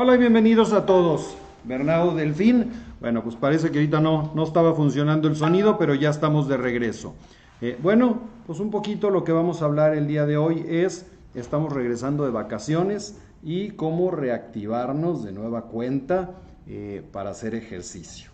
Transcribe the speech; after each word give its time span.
Hola 0.00 0.14
y 0.14 0.18
bienvenidos 0.18 0.72
a 0.72 0.86
todos. 0.86 1.36
Bernardo 1.64 2.14
Delfín. 2.14 2.70
Bueno, 3.00 3.24
pues 3.24 3.34
parece 3.34 3.72
que 3.72 3.80
ahorita 3.80 3.98
no, 3.98 4.30
no 4.32 4.44
estaba 4.44 4.72
funcionando 4.72 5.26
el 5.26 5.34
sonido, 5.34 5.76
pero 5.76 5.92
ya 5.92 6.10
estamos 6.10 6.46
de 6.46 6.56
regreso. 6.56 7.16
Eh, 7.60 7.76
bueno, 7.82 8.20
pues 8.46 8.60
un 8.60 8.70
poquito 8.70 9.10
lo 9.10 9.24
que 9.24 9.32
vamos 9.32 9.60
a 9.60 9.64
hablar 9.64 9.96
el 9.96 10.06
día 10.06 10.24
de 10.24 10.36
hoy 10.36 10.64
es, 10.68 11.10
estamos 11.34 11.72
regresando 11.72 12.24
de 12.24 12.30
vacaciones 12.30 13.18
y 13.42 13.70
cómo 13.70 14.12
reactivarnos 14.12 15.24
de 15.24 15.32
nueva 15.32 15.62
cuenta 15.62 16.30
eh, 16.68 17.02
para 17.10 17.30
hacer 17.30 17.56
ejercicio. 17.56 18.30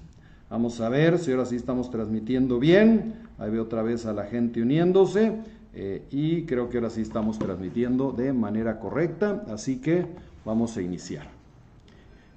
Vamos 0.50 0.82
a 0.82 0.90
ver 0.90 1.18
si 1.18 1.30
ahora 1.30 1.46
sí 1.46 1.56
estamos 1.56 1.90
transmitiendo 1.90 2.58
bien. 2.58 3.14
Ahí 3.38 3.50
veo 3.50 3.62
otra 3.62 3.82
vez 3.82 4.04
a 4.04 4.12
la 4.12 4.24
gente 4.24 4.60
uniéndose. 4.60 5.38
Eh, 5.72 6.02
y 6.10 6.42
creo 6.44 6.68
que 6.68 6.76
ahora 6.76 6.90
sí 6.90 7.00
estamos 7.00 7.38
transmitiendo 7.38 8.12
de 8.12 8.34
manera 8.34 8.78
correcta. 8.78 9.44
Así 9.48 9.80
que 9.80 10.04
vamos 10.44 10.76
a 10.76 10.82
iniciar. 10.82 11.33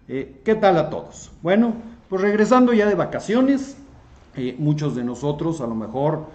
Eh, 0.09 0.41
¿Qué 0.45 0.55
tal 0.55 0.77
a 0.77 0.89
todos? 0.89 1.31
Bueno, 1.41 1.73
pues 2.07 2.21
regresando 2.21 2.73
ya 2.73 2.85
de 2.87 2.95
vacaciones, 2.95 3.77
muchos 4.57 4.95
de 4.95 5.03
nosotros 5.03 5.61
a 5.61 5.67
lo 5.67 5.73
mejor 5.73 6.27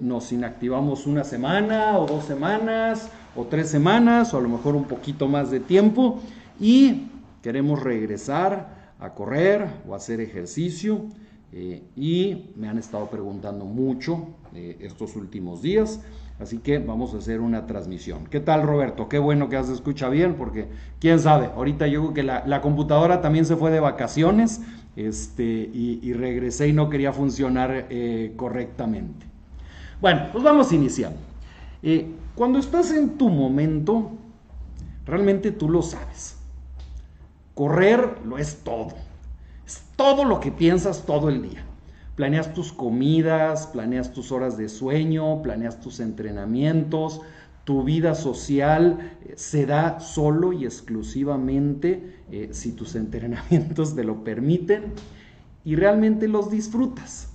nos 0.00 0.32
inactivamos 0.32 1.06
una 1.06 1.22
semana 1.22 1.96
o 1.98 2.06
dos 2.06 2.24
semanas 2.24 3.08
o 3.36 3.44
tres 3.44 3.70
semanas 3.70 4.34
o 4.34 4.38
a 4.38 4.40
lo 4.40 4.48
mejor 4.48 4.74
un 4.74 4.84
poquito 4.84 5.28
más 5.28 5.52
de 5.52 5.60
tiempo 5.60 6.20
y 6.58 7.06
queremos 7.42 7.80
regresar 7.80 8.92
a 8.98 9.10
correr 9.10 9.68
o 9.88 9.94
hacer 9.94 10.20
ejercicio 10.20 11.04
eh, 11.56 11.84
y 11.94 12.50
me 12.56 12.68
han 12.68 12.78
estado 12.78 13.08
preguntando 13.08 13.64
mucho 13.64 14.26
eh, 14.56 14.76
estos 14.80 15.14
últimos 15.14 15.62
días. 15.62 16.00
Así 16.40 16.58
que 16.58 16.78
vamos 16.78 17.14
a 17.14 17.18
hacer 17.18 17.40
una 17.40 17.64
transmisión. 17.64 18.26
¿Qué 18.26 18.40
tal, 18.40 18.64
Roberto? 18.64 19.08
Qué 19.08 19.20
bueno 19.20 19.48
que 19.48 19.62
se 19.62 19.72
escucha 19.72 20.08
bien, 20.08 20.34
porque 20.34 20.66
quién 20.98 21.20
sabe, 21.20 21.50
ahorita 21.54 21.86
yo 21.86 22.00
creo 22.00 22.14
que 22.14 22.22
la, 22.24 22.60
computadora 22.60 23.20
también 23.20 23.44
se 23.44 23.54
fue 23.54 23.70
de 23.70 23.78
vacaciones 23.78 24.62
este, 24.96 25.44
y, 25.44 26.12
regresé 26.12 26.66
y 26.66 26.72
no 26.72 26.90
quería 26.90 27.12
funcionar 27.12 27.86
eh, 27.88 28.32
correctamente. 28.34 29.24
Bueno, 30.00 30.30
pues 30.32 30.42
vamos 30.42 30.72
iniciando. 30.72 31.20
cuando 32.34 32.58
estás 32.58 32.90
en 32.90 33.10
tu 33.10 33.28
momento, 33.28 34.10
realmente 35.06 35.52
tú 35.52 35.68
lo 35.68 35.82
sabes. 35.82 36.36
Correr 37.54 38.18
lo 38.24 38.38
es 38.38 38.56
todo. 38.64 39.03
Todo 39.96 40.24
lo 40.24 40.40
que 40.40 40.50
piensas 40.50 41.06
todo 41.06 41.28
el 41.28 41.42
día. 41.42 41.64
Planeas 42.16 42.52
tus 42.52 42.72
comidas, 42.72 43.66
planeas 43.68 44.12
tus 44.12 44.32
horas 44.32 44.56
de 44.56 44.68
sueño, 44.68 45.42
planeas 45.42 45.80
tus 45.80 46.00
entrenamientos, 46.00 47.20
tu 47.64 47.82
vida 47.82 48.14
social 48.14 49.12
eh, 49.24 49.34
se 49.36 49.66
da 49.66 50.00
solo 50.00 50.52
y 50.52 50.64
exclusivamente 50.64 52.16
eh, 52.30 52.50
si 52.52 52.72
tus 52.72 52.94
entrenamientos 52.94 53.94
te 53.94 54.04
lo 54.04 54.22
permiten 54.22 54.92
y 55.64 55.76
realmente 55.76 56.28
los 56.28 56.50
disfrutas. 56.50 57.30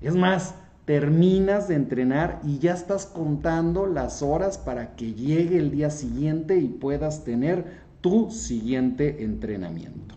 Es 0.00 0.16
más, 0.16 0.54
terminas 0.84 1.68
de 1.68 1.76
entrenar 1.76 2.40
y 2.44 2.58
ya 2.58 2.74
estás 2.74 3.06
contando 3.06 3.86
las 3.86 4.22
horas 4.22 4.58
para 4.58 4.96
que 4.96 5.14
llegue 5.14 5.58
el 5.58 5.70
día 5.70 5.90
siguiente 5.90 6.58
y 6.58 6.68
puedas 6.68 7.24
tener 7.24 7.84
tu 8.00 8.30
siguiente 8.30 9.24
entrenamiento. 9.24 10.16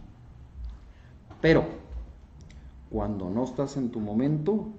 Pero 1.42 1.66
cuando 2.90 3.30
no 3.30 3.44
estás 3.44 3.78
en 3.78 3.90
tu 3.90 4.00
momento, 4.00 4.70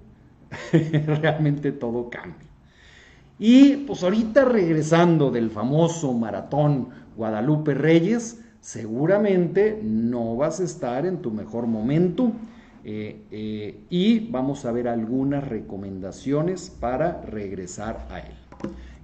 realmente 0.71 1.71
todo 1.71 2.09
cambia. 2.09 2.47
Y 3.37 3.77
pues 3.77 4.03
ahorita 4.03 4.43
regresando 4.45 5.31
del 5.31 5.49
famoso 5.49 6.13
maratón 6.13 6.89
Guadalupe 7.15 7.73
Reyes, 7.73 8.41
seguramente 8.59 9.79
no 9.81 10.35
vas 10.35 10.59
a 10.59 10.63
estar 10.63 11.05
en 11.05 11.21
tu 11.21 11.31
mejor 11.31 11.67
momento. 11.67 12.33
Eh, 12.83 13.25
eh, 13.31 13.83
y 13.89 14.29
vamos 14.29 14.65
a 14.65 14.71
ver 14.71 14.87
algunas 14.87 15.47
recomendaciones 15.47 16.69
para 16.69 17.21
regresar 17.21 18.07
a 18.09 18.19
él. 18.19 18.38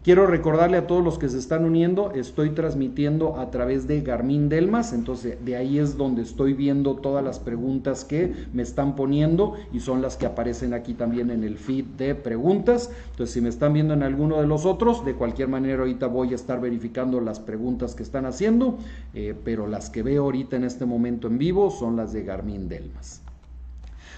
Quiero 0.06 0.28
recordarle 0.28 0.78
a 0.78 0.86
todos 0.86 1.04
los 1.04 1.18
que 1.18 1.30
se 1.30 1.40
están 1.40 1.66
uniendo, 1.66 2.12
estoy 2.12 2.52
transmitiendo 2.52 3.40
a 3.40 3.50
través 3.50 3.88
de 3.88 4.02
Garmin 4.02 4.50
Delmas, 4.50 4.94
entonces 4.94 5.44
de 5.44 5.56
ahí 5.56 5.80
es 5.80 5.98
donde 5.98 6.22
estoy 6.22 6.54
viendo 6.54 6.98
todas 6.98 7.26
las 7.26 7.40
preguntas 7.40 8.06
que 8.06 8.32
me 8.54 8.62
están 8.62 8.96
poniendo 8.96 9.56
y 9.74 9.80
son 9.80 10.04
las 10.04 10.16
que 10.16 10.28
aparecen 10.28 10.76
aquí 10.76 10.94
también 10.94 11.32
en 11.32 11.44
el 11.44 11.58
feed 11.58 11.86
de 11.98 12.14
preguntas. 12.14 12.92
Entonces, 13.10 13.34
si 13.34 13.42
me 13.42 13.50
están 13.50 13.74
viendo 13.74 13.96
en 13.96 14.04
alguno 14.04 14.40
de 14.40 14.46
los 14.46 14.68
otros, 14.68 15.04
de 15.04 15.16
cualquier 15.16 15.48
manera 15.48 15.80
ahorita 15.80 16.06
voy 16.06 16.34
a 16.34 16.36
estar 16.36 16.62
verificando 16.62 17.20
las 17.20 17.40
preguntas 17.40 17.96
que 17.96 18.04
están 18.04 18.28
haciendo, 18.28 18.78
eh, 19.16 19.34
pero 19.44 19.66
las 19.66 19.90
que 19.90 20.04
veo 20.04 20.26
ahorita 20.26 20.56
en 20.56 20.66
este 20.66 20.86
momento 20.86 21.26
en 21.26 21.40
vivo 21.40 21.72
son 21.72 21.96
las 21.96 22.14
de 22.14 22.22
Garmin 22.22 22.70
Delmas. 22.70 23.24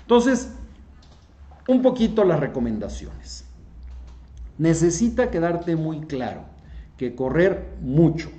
Entonces, 0.01 0.51
un 1.65 1.81
poquito 1.81 2.25
las 2.25 2.41
recomendaciones. 2.41 3.46
Necesita 4.57 5.29
quedarte 5.29 5.75
muy 5.75 6.01
claro 6.01 6.41
que 6.97 7.13
correr 7.13 7.75
mucho 7.79 8.29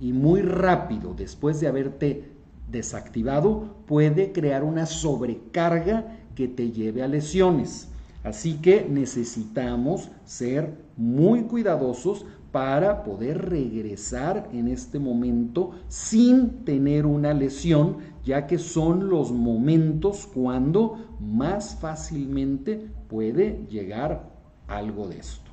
y 0.00 0.14
muy 0.14 0.40
rápido 0.40 1.12
después 1.14 1.60
de 1.60 1.68
haberte 1.68 2.32
desactivado 2.70 3.76
puede 3.86 4.32
crear 4.32 4.64
una 4.64 4.86
sobrecarga 4.86 6.16
que 6.34 6.48
te 6.48 6.70
lleve 6.70 7.02
a 7.02 7.08
lesiones. 7.08 7.88
Así 8.24 8.54
que 8.54 8.86
necesitamos 8.88 10.10
ser 10.24 10.78
muy 10.96 11.42
cuidadosos 11.42 12.24
para 12.52 13.04
poder 13.04 13.50
regresar 13.50 14.48
en 14.54 14.68
este 14.68 14.98
momento 14.98 15.72
sin 15.88 16.64
tener 16.64 17.04
una 17.04 17.34
lesión, 17.34 17.98
ya 18.24 18.46
que 18.46 18.56
son 18.56 19.10
los 19.10 19.30
momentos 19.30 20.26
cuando 20.32 21.16
más 21.20 21.76
fácilmente 21.76 22.88
puede 23.08 23.66
llegar 23.68 24.30
algo 24.68 25.06
de 25.06 25.18
esto 25.18 25.45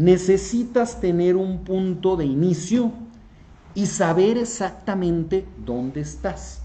necesitas 0.00 0.98
tener 0.98 1.36
un 1.36 1.58
punto 1.58 2.16
de 2.16 2.24
inicio 2.24 2.90
y 3.74 3.84
saber 3.84 4.38
exactamente 4.38 5.44
dónde 5.66 6.00
estás. 6.00 6.62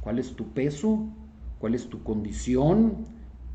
¿Cuál 0.00 0.20
es 0.20 0.36
tu 0.36 0.44
peso? 0.44 1.00
¿Cuál 1.58 1.74
es 1.74 1.88
tu 1.88 2.04
condición? 2.04 3.06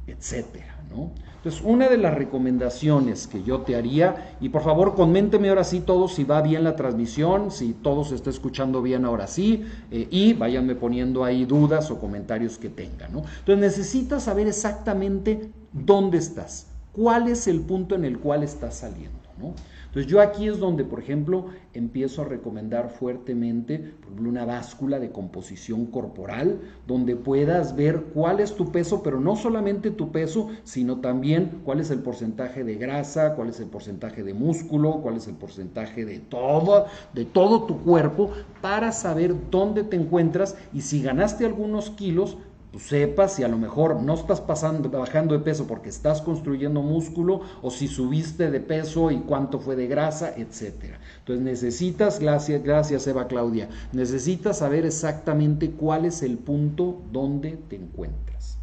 Etcétera, 0.06 0.84
¿no? 0.90 1.12
Entonces, 1.38 1.62
una 1.64 1.88
de 1.88 1.98
las 1.98 2.14
recomendaciones 2.14 3.28
que 3.28 3.42
yo 3.42 3.62
te 3.62 3.78
haría, 3.78 4.36
y 4.42 4.50
por 4.50 4.64
favor 4.64 4.96
coménteme 4.96 5.48
ahora 5.48 5.64
sí 5.64 5.80
todo 5.80 6.10
si 6.10 6.26
va 6.26 6.42
bien 6.42 6.66
la 6.66 6.76
transmisión, 6.76 7.52
si 7.52 7.72
todo 7.72 8.04
se 8.04 8.16
está 8.16 8.30
escuchando 8.30 8.82
bien 8.82 9.06
ahora 9.06 9.28
sí, 9.28 9.64
eh, 9.92 10.10
y 10.12 10.34
váyanme 10.34 10.76
poniendo 10.76 11.24
ahí 11.24 11.46
dudas 11.46 11.90
o 11.90 12.02
comentarios 12.02 12.58
que 12.58 12.68
tengan, 12.68 13.14
¿no? 13.14 13.20
Entonces, 13.20 13.60
necesitas 13.60 14.24
saber 14.24 14.48
exactamente 14.48 15.50
dónde 15.72 16.18
estás 16.18 16.69
cuál 17.00 17.30
es 17.30 17.48
el 17.48 17.62
punto 17.62 17.96
en 17.96 18.04
el 18.04 18.20
cual 18.20 18.44
estás 18.44 18.76
saliendo. 18.76 19.18
¿no? 19.40 19.54
Entonces 19.86 20.12
yo 20.12 20.20
aquí 20.20 20.50
es 20.50 20.60
donde, 20.60 20.84
por 20.84 21.00
ejemplo, 21.00 21.46
empiezo 21.74 22.24
a 22.24 22.26
recomendar 22.26 22.90
fuertemente, 22.90 23.94
una 24.20 24.44
báscula 24.44 25.00
de 25.00 25.12
composición 25.12 25.86
corporal, 25.86 26.60
donde 26.86 27.16
puedas 27.16 27.74
ver 27.74 28.04
cuál 28.14 28.42
es 28.42 28.54
tu 28.54 28.70
peso, 28.72 29.02
pero 29.02 29.20
no 29.20 29.38
solamente 29.38 29.92
tu 29.92 30.12
peso, 30.12 30.50
sino 30.64 31.00
también 31.00 31.62
cuál 31.64 31.80
es 31.80 31.90
el 31.90 32.00
porcentaje 32.00 32.66
de 32.66 32.76
grasa, 32.76 33.34
cuál 33.36 33.48
es 33.48 33.62
el 33.62 33.68
porcentaje 33.68 34.24
de 34.24 34.34
músculo, 34.34 35.00
cuál 35.02 35.16
es 35.16 35.28
el 35.28 35.36
porcentaje 35.36 36.04
de 36.04 36.20
todo, 36.20 36.86
de 37.14 37.24
todo 37.24 37.64
tu 37.64 37.82
cuerpo, 37.82 38.32
para 38.62 38.92
saber 38.92 39.34
dónde 39.50 39.84
te 39.84 39.96
encuentras 39.96 40.58
y 40.74 40.82
si 40.82 41.02
ganaste 41.02 41.46
algunos 41.46 41.92
kilos, 41.92 42.38
tú 42.72 42.80
sepas 42.80 43.34
si 43.34 43.44
a 43.44 43.48
lo 43.48 43.58
mejor 43.58 44.02
no 44.02 44.14
estás 44.14 44.42
pasando, 44.42 44.90
bajando 44.90 45.38
de 45.38 45.44
peso 45.44 45.66
porque 45.66 45.90
estás 45.90 46.22
construyendo 46.22 46.82
músculo 46.82 47.42
o 47.62 47.72
si 47.72 47.88
subiste 47.88 48.52
de 48.52 48.60
peso 48.60 49.12
y 49.12 49.20
cuánto 49.20 49.60
fue 49.60 49.76
de 49.76 49.88
grasa, 49.88 50.34
etcétera. 50.36 51.00
Entonces 51.20 51.44
necesitas, 51.44 52.20
gracias, 52.20 52.64
gracias 52.64 53.08
Eva 53.08 53.28
Claudia, 53.28 53.70
necesitas 53.92 54.60
saber 54.60 54.86
exactamente 54.86 55.72
cuál 55.72 56.06
es 56.06 56.22
el 56.22 56.38
punto 56.38 57.02
donde 57.12 57.58
te 57.70 57.76
encuentras. 57.76 58.58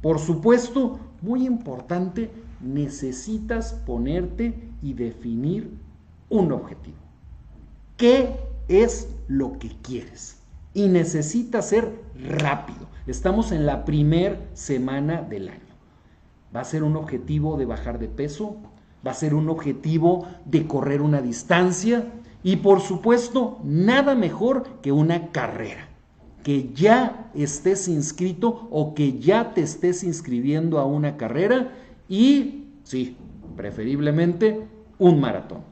Por 0.00 0.18
supuesto, 0.18 0.98
muy 1.22 1.46
importante, 1.46 2.30
necesitas 2.60 3.72
ponerte 3.86 4.54
y 4.82 4.92
definir 4.92 5.70
un 6.28 6.52
objetivo. 6.52 6.98
¿Qué 7.96 8.36
es 8.68 9.08
lo 9.28 9.58
que 9.58 9.70
quieres? 9.82 10.43
Y 10.74 10.88
necesitas 10.88 11.68
ser 11.68 12.02
rápido. 12.28 12.88
Estamos 13.06 13.52
en 13.52 13.64
la 13.64 13.84
primer 13.84 14.48
semana 14.54 15.22
del 15.22 15.48
año. 15.48 15.60
Va 16.54 16.60
a 16.60 16.64
ser 16.64 16.82
un 16.82 16.96
objetivo 16.96 17.56
de 17.56 17.64
bajar 17.64 17.98
de 17.98 18.08
peso, 18.08 18.56
va 19.06 19.12
a 19.12 19.14
ser 19.14 19.34
un 19.34 19.48
objetivo 19.48 20.26
de 20.44 20.66
correr 20.66 21.00
una 21.00 21.20
distancia 21.20 22.12
y 22.42 22.56
por 22.56 22.80
supuesto 22.80 23.58
nada 23.62 24.14
mejor 24.14 24.80
que 24.82 24.92
una 24.92 25.30
carrera. 25.32 25.88
Que 26.42 26.72
ya 26.74 27.30
estés 27.34 27.88
inscrito 27.88 28.68
o 28.70 28.94
que 28.94 29.18
ya 29.18 29.54
te 29.54 29.62
estés 29.62 30.04
inscribiendo 30.04 30.78
a 30.78 30.84
una 30.84 31.16
carrera 31.16 31.72
y, 32.08 32.66
sí, 32.82 33.16
preferiblemente 33.56 34.66
un 34.98 35.20
maratón. 35.20 35.62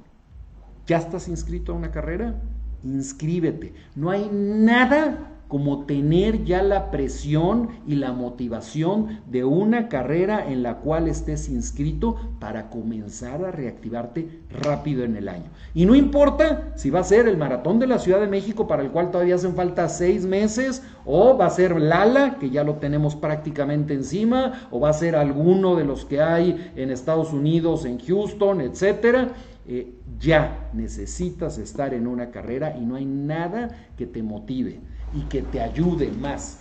¿Ya 0.87 0.99
estás 0.99 1.29
inscrito 1.29 1.73
a 1.73 1.77
una 1.77 1.91
carrera? 1.91 2.41
Inscríbete. 2.85 3.75
No 3.95 4.11
hay 4.11 4.29
nada 4.33 5.33
como 5.53 5.85
tener 5.85 6.45
ya 6.45 6.63
la 6.63 6.91
presión 6.91 7.69
y 7.87 7.97
la 7.97 8.13
motivación 8.15 9.21
de 9.27 9.45
una 9.45 9.91
carrera 9.91 10.51
en 10.51 10.63
la 10.63 10.79
cual 10.79 11.09
estés 11.09 11.51
inscrito 11.51 12.17
para 12.41 12.71
comenzar 12.71 13.45
a 13.45 13.51
reactivarte 13.51 14.41
rápido 14.49 15.05
en 15.05 15.15
el 15.15 15.29
año. 15.29 15.51
Y 15.75 15.85
no 15.85 15.95
importa 15.95 16.73
si 16.77 16.89
va 16.89 17.01
a 17.01 17.05
ser 17.05 17.29
el 17.29 17.37
maratón 17.37 17.79
de 17.79 17.87
la 17.87 17.99
Ciudad 17.99 18.19
de 18.19 18.29
México 18.29 18.67
para 18.67 18.83
el 18.83 18.91
cual 18.91 19.11
todavía 19.11 19.35
hacen 19.35 19.55
falta 19.55 19.91
seis 19.91 20.25
meses, 20.25 20.83
o 21.05 21.37
va 21.37 21.45
a 21.45 21.51
ser 21.51 21.79
Lala, 21.79 22.39
que 22.39 22.49
ya 22.49 22.65
lo 22.65 22.77
tenemos 22.77 23.15
prácticamente 23.15 23.93
encima, 23.93 24.69
o 24.71 24.81
va 24.81 24.89
a 24.89 24.95
ser 24.95 25.17
alguno 25.17 25.77
de 25.77 25.85
los 25.85 26.07
que 26.07 26.23
hay 26.23 26.73
en 26.77 26.91
Estados 26.91 27.31
Unidos, 27.31 27.85
en 27.85 27.99
Houston, 27.99 28.63
etcétera. 28.63 29.33
Eh, 29.65 29.95
ya 30.19 30.71
necesitas 30.73 31.57
estar 31.59 31.95
en 31.95 32.09
una 32.09 32.31
carrera 32.31 32.77
y 32.77 32.85
no 32.85 32.97
hay 32.97 33.05
nada 33.05 33.87
que 33.97 34.07
te 34.07 34.23
motive 34.23 34.81
y 35.15 35.23
que 35.23 35.43
te 35.43 35.61
ayude 35.61 36.11
más 36.11 36.59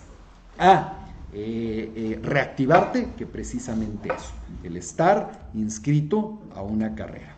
a 0.56 0.98
eh, 1.32 1.90
eh, 1.96 2.20
reactivarte 2.22 3.08
que 3.16 3.26
precisamente 3.26 4.08
eso, 4.08 4.32
el 4.62 4.76
estar 4.76 5.48
inscrito 5.54 6.38
a 6.54 6.62
una 6.62 6.94
carrera. 6.94 7.34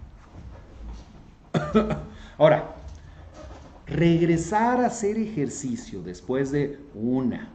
Ahora, 2.38 2.74
regresar 3.86 4.80
a 4.80 4.86
hacer 4.86 5.16
ejercicio 5.16 6.02
después 6.02 6.50
de 6.50 6.78
una, 6.94 7.48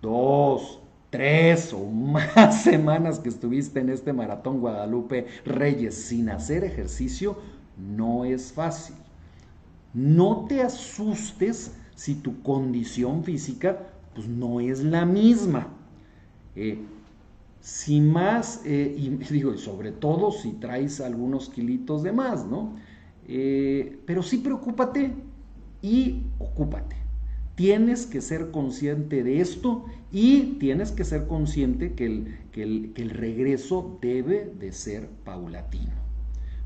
dos, 0.00 0.80
tres 1.14 1.72
o 1.72 1.84
más 1.84 2.62
semanas 2.64 3.20
que 3.20 3.28
estuviste 3.28 3.78
en 3.78 3.88
este 3.88 4.12
maratón 4.12 4.58
Guadalupe 4.58 5.26
Reyes 5.44 5.94
sin 5.94 6.28
hacer 6.28 6.64
ejercicio 6.64 7.38
no 7.78 8.24
es 8.24 8.52
fácil. 8.52 8.96
No 9.92 10.46
te 10.48 10.60
asustes 10.60 11.72
si 11.94 12.16
tu 12.16 12.42
condición 12.42 13.22
física 13.22 13.78
pues 14.12 14.26
no 14.26 14.58
es 14.58 14.82
la 14.82 15.06
misma. 15.06 15.68
Eh, 16.56 16.80
si 17.60 18.00
más, 18.00 18.62
eh, 18.64 18.96
y 18.98 19.08
digo, 19.30 19.56
sobre 19.56 19.92
todo 19.92 20.32
si 20.32 20.50
traes 20.54 21.00
algunos 21.00 21.48
kilitos 21.48 22.02
de 22.02 22.10
más, 22.10 22.44
¿no? 22.44 22.74
Eh, 23.28 24.00
pero 24.04 24.20
sí 24.20 24.38
preocúpate 24.38 25.14
y 25.80 26.24
ocúpate. 26.40 27.03
Tienes 27.54 28.06
que 28.06 28.20
ser 28.20 28.50
consciente 28.50 29.22
de 29.22 29.40
esto 29.40 29.84
y 30.10 30.56
tienes 30.58 30.90
que 30.90 31.04
ser 31.04 31.26
consciente 31.26 31.94
que 31.94 32.06
el, 32.06 32.38
que 32.52 32.62
el 33.02 33.10
regreso 33.10 33.98
debe 34.00 34.52
de 34.58 34.72
ser 34.72 35.08
paulatino. 35.24 35.92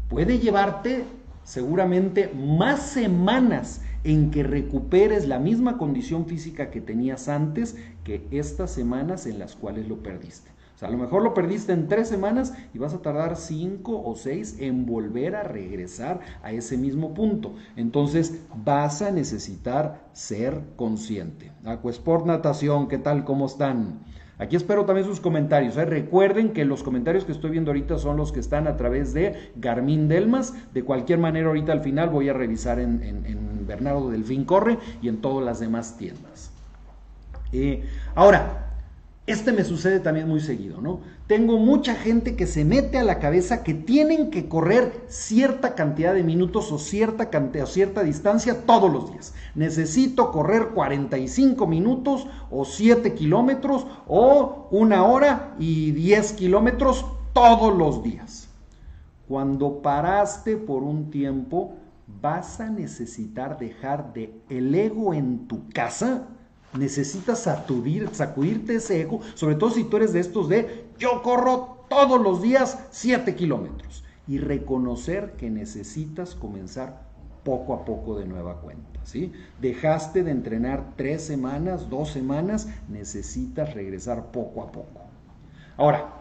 Puede 0.09 0.39
llevarte 0.39 1.05
seguramente 1.45 2.31
más 2.35 2.91
semanas 2.91 3.83
en 4.05 4.31
que 4.31 4.43
recuperes 4.43 5.27
la 5.27 5.39
misma 5.39 5.79
condición 5.79 6.27
física 6.27 6.71
que 6.71 6.81
tenías 6.81 7.29
antes 7.29 7.77
que 8.05 8.27
estas 8.31 8.71
semanas 8.71 9.27
en 9.27 9.39
las 9.39 9.57
cuales 9.57 9.89
lo 9.89 10.03
perdiste. 10.03 10.51
O 10.79 10.81
sea, 10.81 10.91
a 10.91 10.93
lo 10.93 10.99
mejor 10.99 11.25
lo 11.25 11.35
perdiste 11.35 11.73
en 11.73 11.89
tres 11.89 12.07
semanas 12.09 12.55
y 12.73 12.79
vas 12.79 12.95
a 12.95 13.03
tardar 13.03 13.35
cinco 13.35 14.01
o 14.01 14.15
seis 14.15 14.59
en 14.61 14.87
volver 14.87 15.35
a 15.35 15.43
regresar 15.43 16.21
a 16.41 16.53
ese 16.53 16.77
mismo 16.77 17.15
punto. 17.15 17.57
Entonces 17.75 18.45
vas 18.55 19.03
a 19.03 19.11
necesitar 19.11 20.07
ser 20.13 20.63
consciente. 20.77 21.51
Acuesport 21.65 22.27
Natación, 22.27 22.87
¿qué 22.87 22.99
tal? 22.99 23.25
¿Cómo 23.25 23.47
están? 23.47 24.05
Aquí 24.39 24.55
espero 24.55 24.85
también 24.85 25.05
sus 25.05 25.19
comentarios. 25.19 25.77
¿eh? 25.77 25.85
Recuerden 25.85 26.53
que 26.53 26.65
los 26.65 26.85
comentarios 26.85 27.25
que 27.25 27.33
estoy 27.33 27.51
viendo 27.51 27.73
ahorita 27.73 27.99
son 27.99 28.17
los 28.17 28.31
que 28.31 28.39
están 28.39 28.69
a 28.69 28.77
través 28.77 29.13
de 29.13 29.51
Garmin 29.57 30.07
Delmas. 30.07 30.55
De 30.73 30.85
cualquier 30.85 31.19
manera, 31.19 31.49
ahorita 31.49 31.73
al 31.73 31.81
final 31.81 32.09
voy 32.09 32.29
a 32.29 32.35
revisar 32.35 32.79
en, 32.79 33.03
en, 33.03 33.67
Bernardo 33.67 34.11
Delfín 34.11 34.45
Corre 34.45 34.79
y 35.03 35.09
en 35.09 35.21
todas 35.21 35.45
las 35.45 35.59
demás 35.59 35.97
tiendas. 35.99 36.53
Eh, 37.53 37.83
ahora, 38.15 38.68
este 39.29 39.53
me 39.53 39.63
sucede 39.63 40.01
también 40.01 40.27
muy 40.27 40.41
seguido, 40.41 40.81
¿no? 40.81 41.01
Tengo 41.27 41.59
mucha 41.59 41.95
gente 41.95 42.35
que 42.35 42.47
se 42.47 42.65
mete 42.65 42.97
a 42.97 43.05
la 43.05 43.19
cabeza 43.19 43.63
que 43.63 43.75
tienen 43.75 44.31
que 44.31 44.49
correr 44.49 45.05
cierta 45.09 45.75
cantidad 45.75 46.15
de 46.15 46.23
minutos 46.23 46.73
o 46.73 46.79
cierta 46.79 47.29
cantidad 47.29 47.65
o 47.65 47.69
cierta 47.69 48.03
distancia 48.03 48.65
todos 48.65 48.91
los 48.91 49.13
días. 49.13 49.35
Necesito 49.55 50.33
correr 50.33 50.69
45 50.69 51.67
minutos 51.67 52.27
o 52.51 52.65
7 52.65 53.13
kilómetros 53.13 53.87
o 54.07 54.67
una 54.71 55.05
hora 55.05 55.55
y 55.59 55.91
10 55.93 56.33
kilómetros 56.33 57.05
todos 57.35 57.77
los 57.77 58.03
días. 58.03 58.49
Cuando 59.29 59.83
paraste 59.83 60.57
por 60.57 60.83
un 60.83 61.11
tiempo, 61.11 61.75
vas 62.23 62.61
a 62.61 62.71
necesitar 62.71 63.59
dejar 63.59 64.15
de 64.15 64.41
el 64.49 64.75
ego 64.75 65.13
en 65.13 65.47
tu 65.47 65.69
casa 65.69 66.29
Necesitas 66.77 67.41
sacudir, 67.41 68.09
sacudirte 68.13 68.77
ese 68.77 69.01
ego, 69.01 69.21
sobre 69.35 69.55
todo 69.55 69.71
si 69.71 69.85
tú 69.85 69.97
eres 69.97 70.13
de 70.13 70.21
estos 70.21 70.49
de 70.49 70.87
yo 70.99 71.23
corro 71.23 71.79
todos 71.89 72.21
los 72.21 72.43
días 72.43 72.79
7 72.91 73.35
kilómetros 73.35 74.05
y 74.27 74.39
reconocer 74.39 75.33
que 75.39 75.49
necesitas 75.49 76.35
comenzar 76.35 77.09
poco 77.45 77.73
a 77.73 77.85
poco 77.85 78.19
de 78.19 78.27
nueva 78.27 78.61
cuenta. 78.61 79.01
¿sí? 79.05 79.33
Dejaste 79.61 80.23
de 80.23 80.31
entrenar 80.31 80.93
tres 80.97 81.23
semanas, 81.23 81.89
dos 81.89 82.11
semanas, 82.11 82.69
necesitas 82.89 83.73
regresar 83.73 84.31
poco 84.31 84.63
a 84.63 84.71
poco. 84.71 85.01
Ahora, 85.79 86.13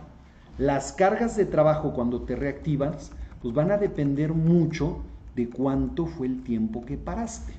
las 0.58 0.94
cargas 0.94 1.36
de 1.36 1.46
trabajo 1.46 1.94
cuando 1.94 2.22
te 2.22 2.36
reactivas, 2.36 3.12
pues 3.42 3.54
van 3.54 3.72
a 3.72 3.78
depender 3.78 4.34
mucho 4.34 5.04
de 5.36 5.50
cuánto 5.50 6.06
fue 6.06 6.28
el 6.28 6.44
tiempo 6.44 6.86
que 6.86 6.98
paraste. 6.98 7.54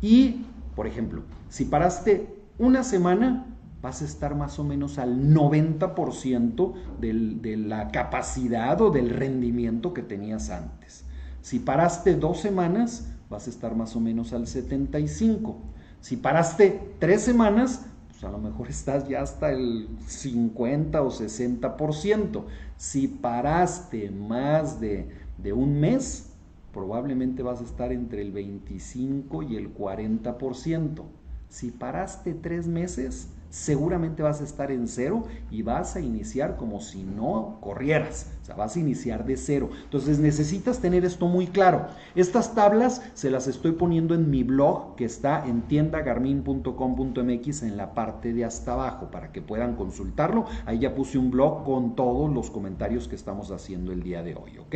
Y 0.00 0.46
por 0.76 0.86
ejemplo, 0.86 1.22
si 1.48 1.64
paraste 1.64 2.28
una 2.58 2.84
semana, 2.84 3.46
vas 3.82 4.02
a 4.02 4.04
estar 4.04 4.34
más 4.34 4.58
o 4.58 4.64
menos 4.64 4.98
al 4.98 5.32
90% 5.32 6.74
de 7.00 7.56
la 7.56 7.88
capacidad 7.88 8.80
o 8.80 8.90
del 8.90 9.10
rendimiento 9.10 9.94
que 9.94 10.02
tenías 10.02 10.50
antes. 10.50 11.04
Si 11.40 11.60
paraste 11.60 12.14
dos 12.14 12.40
semanas, 12.40 13.08
vas 13.30 13.46
a 13.46 13.50
estar 13.50 13.74
más 13.74 13.96
o 13.96 14.00
menos 14.00 14.32
al 14.32 14.46
75%. 14.46 15.54
Si 16.00 16.16
paraste 16.16 16.94
tres 16.98 17.22
semanas, 17.22 17.86
pues 18.08 18.22
a 18.24 18.30
lo 18.30 18.38
mejor 18.38 18.68
estás 18.68 19.08
ya 19.08 19.22
hasta 19.22 19.52
el 19.52 19.88
50 20.06 21.00
o 21.02 21.10
60%. 21.10 22.44
Si 22.76 23.08
paraste 23.08 24.10
más 24.10 24.80
de, 24.80 25.08
de 25.38 25.52
un 25.52 25.80
mes, 25.80 26.35
probablemente 26.76 27.42
vas 27.42 27.60
a 27.62 27.64
estar 27.64 27.90
entre 27.90 28.20
el 28.20 28.32
25 28.32 29.42
y 29.44 29.56
el 29.56 29.74
40%. 29.74 31.04
Si 31.48 31.70
paraste 31.70 32.34
tres 32.34 32.68
meses, 32.68 33.30
seguramente 33.48 34.22
vas 34.22 34.42
a 34.42 34.44
estar 34.44 34.70
en 34.70 34.86
cero 34.86 35.22
y 35.50 35.62
vas 35.62 35.96
a 35.96 36.00
iniciar 36.00 36.58
como 36.58 36.80
si 36.80 37.02
no 37.02 37.56
corrieras. 37.62 38.30
O 38.42 38.44
sea, 38.44 38.56
vas 38.56 38.76
a 38.76 38.80
iniciar 38.80 39.24
de 39.24 39.38
cero. 39.38 39.70
Entonces 39.84 40.18
necesitas 40.18 40.80
tener 40.80 41.06
esto 41.06 41.28
muy 41.28 41.46
claro. 41.46 41.86
Estas 42.14 42.54
tablas 42.54 43.00
se 43.14 43.30
las 43.30 43.46
estoy 43.46 43.72
poniendo 43.72 44.14
en 44.14 44.28
mi 44.28 44.42
blog 44.42 44.96
que 44.96 45.06
está 45.06 45.46
en 45.46 45.62
tiendagarmin.com.mx 45.62 47.62
en 47.62 47.78
la 47.78 47.94
parte 47.94 48.34
de 48.34 48.44
hasta 48.44 48.74
abajo 48.74 49.10
para 49.10 49.32
que 49.32 49.40
puedan 49.40 49.76
consultarlo. 49.76 50.44
Ahí 50.66 50.80
ya 50.80 50.94
puse 50.94 51.16
un 51.16 51.30
blog 51.30 51.64
con 51.64 51.96
todos 51.96 52.30
los 52.30 52.50
comentarios 52.50 53.08
que 53.08 53.16
estamos 53.16 53.50
haciendo 53.50 53.92
el 53.92 54.02
día 54.02 54.22
de 54.22 54.34
hoy. 54.34 54.58
¿Ok? 54.58 54.74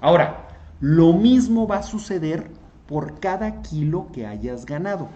Ahora, 0.00 0.57
lo 0.80 1.12
mismo 1.12 1.66
va 1.66 1.78
a 1.78 1.82
suceder 1.82 2.50
por 2.86 3.18
cada 3.20 3.62
kilo 3.62 4.08
que 4.12 4.26
hayas 4.26 4.64
ganado. 4.64 5.08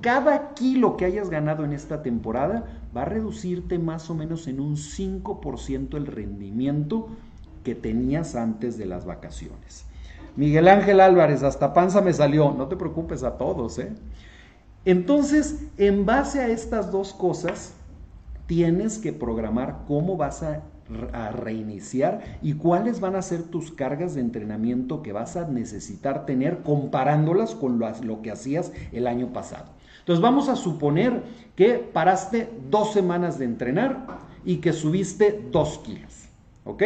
Cada 0.00 0.54
kilo 0.54 0.96
que 0.96 1.04
hayas 1.04 1.30
ganado 1.30 1.64
en 1.64 1.72
esta 1.72 2.02
temporada 2.02 2.64
va 2.96 3.02
a 3.02 3.06
reducirte 3.06 3.78
más 3.78 4.10
o 4.10 4.14
menos 4.14 4.46
en 4.46 4.60
un 4.60 4.76
5% 4.76 5.96
el 5.96 6.06
rendimiento 6.06 7.08
que 7.64 7.74
tenías 7.74 8.34
antes 8.34 8.78
de 8.78 8.86
las 8.86 9.04
vacaciones. 9.04 9.84
Miguel 10.36 10.68
Ángel 10.68 11.00
Álvarez, 11.00 11.42
hasta 11.42 11.74
panza 11.74 12.00
me 12.00 12.12
salió. 12.12 12.52
No 12.52 12.68
te 12.68 12.76
preocupes 12.76 13.24
a 13.24 13.36
todos, 13.38 13.78
¿eh? 13.78 13.92
Entonces, 14.84 15.64
en 15.76 16.06
base 16.06 16.40
a 16.40 16.48
estas 16.48 16.92
dos 16.92 17.12
cosas, 17.12 17.74
tienes 18.46 18.98
que 18.98 19.12
programar 19.12 19.80
cómo 19.86 20.16
vas 20.16 20.42
a 20.42 20.62
a 21.12 21.30
reiniciar 21.30 22.38
y 22.42 22.54
cuáles 22.54 23.00
van 23.00 23.16
a 23.16 23.22
ser 23.22 23.42
tus 23.42 23.72
cargas 23.72 24.14
de 24.14 24.20
entrenamiento 24.20 25.02
que 25.02 25.12
vas 25.12 25.36
a 25.36 25.48
necesitar 25.48 26.26
tener 26.26 26.62
comparándolas 26.62 27.54
con 27.54 27.78
lo, 27.78 28.22
que 28.22 28.30
hacías 28.30 28.72
el 28.92 29.06
año 29.06 29.32
pasado. 29.32 29.66
Entonces 30.00 30.22
vamos 30.22 30.48
a 30.48 30.56
suponer 30.56 31.22
que 31.54 31.74
paraste 31.74 32.50
dos 32.70 32.92
semanas 32.92 33.38
de 33.38 33.44
entrenar 33.44 34.06
y 34.44 34.56
que 34.56 34.72
subiste 34.72 35.48
dos 35.52 35.78
kilos. 35.78 36.24
¿Ok? 36.64 36.82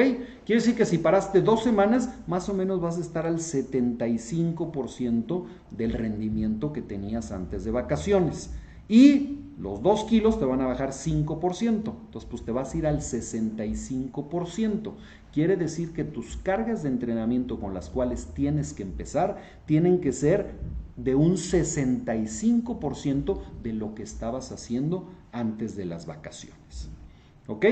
Quiere 0.47 0.61
decir 0.61 0.77
que 0.77 0.87
si 0.87 0.99
paraste 0.99 1.41
dos 1.41 1.63
semanas, 1.63 2.11
más 2.27 2.49
o 2.49 2.55
menos 2.55 2.81
vas 2.81 2.99
a 2.99 3.01
estar 3.01 3.27
al 3.27 3.39
75% 3.39 5.45
del 5.71 5.93
rendimiento 5.93 6.73
que 6.73 6.83
tenías 6.83 7.33
antes 7.33 7.65
de 7.65 7.73
vacaciones. 7.73 8.51
Y 8.93 9.41
los 9.59 9.83
2 9.83 10.05
kilos 10.05 10.39
te 10.39 10.45
van 10.45 10.61
a 10.61 10.67
bajar 10.67 10.91
5%. 10.91 11.67
Entonces, 11.67 12.29
pues 12.29 12.45
te 12.45 12.53
vas 12.53 12.75
a 12.75 12.77
ir 12.77 12.87
al 12.87 12.99
65%. 12.99 14.93
Quiere 15.33 15.57
decir 15.57 15.95
que 15.95 16.05
tus 16.05 16.37
cargas 16.37 16.83
de 16.83 16.91
entrenamiento 16.91 17.59
con 17.59 17.73
las 17.73 17.89
cuales 17.89 18.27
tienes 18.35 18.75
que 18.75 18.83
empezar 18.83 19.39
tienen 19.65 20.03
que 20.03 20.13
ser 20.13 20.57
de 20.99 21.15
un 21.15 21.37
65% 21.37 23.41
de 23.63 23.73
lo 23.73 23.95
que 23.95 24.03
estabas 24.03 24.53
haciendo 24.53 25.09
antes 25.33 25.75
de 25.75 25.87
las 25.87 26.05
vacaciones. 26.05 26.91
¿Ok? 27.47 27.65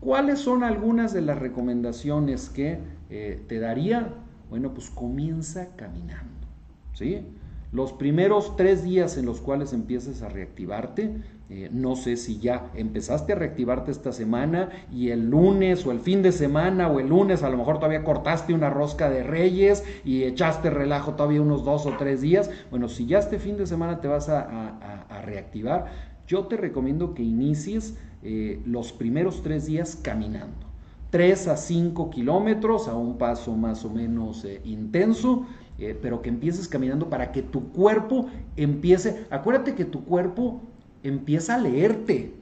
¿Cuáles 0.00 0.38
son 0.38 0.64
algunas 0.64 1.12
de 1.12 1.20
las 1.20 1.38
recomendaciones 1.38 2.48
que 2.48 2.78
eh, 3.10 3.44
te 3.46 3.60
daría? 3.60 4.14
Bueno, 4.48 4.72
pues 4.72 4.88
comienza 4.88 5.76
caminando. 5.76 6.46
¿Sí? 6.94 7.26
Los 7.74 7.92
primeros 7.92 8.54
tres 8.54 8.84
días 8.84 9.18
en 9.18 9.26
los 9.26 9.40
cuales 9.40 9.72
empieces 9.72 10.22
a 10.22 10.28
reactivarte, 10.28 11.16
eh, 11.50 11.70
no 11.72 11.96
sé 11.96 12.16
si 12.16 12.38
ya 12.38 12.70
empezaste 12.76 13.32
a 13.32 13.34
reactivarte 13.34 13.90
esta 13.90 14.12
semana 14.12 14.68
y 14.92 15.10
el 15.10 15.28
lunes 15.28 15.84
o 15.84 15.90
el 15.90 15.98
fin 15.98 16.22
de 16.22 16.30
semana 16.30 16.86
o 16.86 17.00
el 17.00 17.08
lunes 17.08 17.42
a 17.42 17.50
lo 17.50 17.56
mejor 17.56 17.78
todavía 17.78 18.04
cortaste 18.04 18.54
una 18.54 18.70
rosca 18.70 19.10
de 19.10 19.24
reyes 19.24 19.82
y 20.04 20.22
echaste 20.22 20.70
relajo 20.70 21.14
todavía 21.14 21.42
unos 21.42 21.64
dos 21.64 21.84
o 21.84 21.96
tres 21.98 22.20
días. 22.20 22.48
Bueno, 22.70 22.88
si 22.88 23.06
ya 23.06 23.18
este 23.18 23.40
fin 23.40 23.56
de 23.56 23.66
semana 23.66 24.00
te 24.00 24.06
vas 24.06 24.28
a, 24.28 25.08
reactivar, 25.24 25.86
yo 26.28 26.46
te 26.46 26.56
recomiendo 26.56 27.12
que 27.12 27.24
inicies 27.24 27.98
eh, 28.22 28.62
los 28.66 28.92
primeros 28.92 29.42
tres 29.42 29.66
días 29.66 29.98
caminando. 30.00 30.74
3 31.10 31.46
a 31.46 31.56
5 31.56 32.10
kilómetros 32.10 32.88
a 32.88 32.96
un 32.96 33.18
paso 33.18 33.54
más 33.54 33.84
o 33.84 33.90
menos 33.90 34.44
eh, 34.44 34.60
intenso 34.64 35.46
eh, 35.78 35.98
pero 36.00 36.22
que 36.22 36.28
empieces 36.28 36.68
caminando 36.68 37.08
para 37.10 37.32
que 37.32 37.42
tu 37.42 37.72
cuerpo 37.72 38.26
empiece, 38.56 39.26
acuérdate 39.30 39.74
que 39.74 39.84
tu 39.84 40.04
cuerpo 40.04 40.62
empieza 41.02 41.56
a 41.56 41.58
leerte 41.58 42.32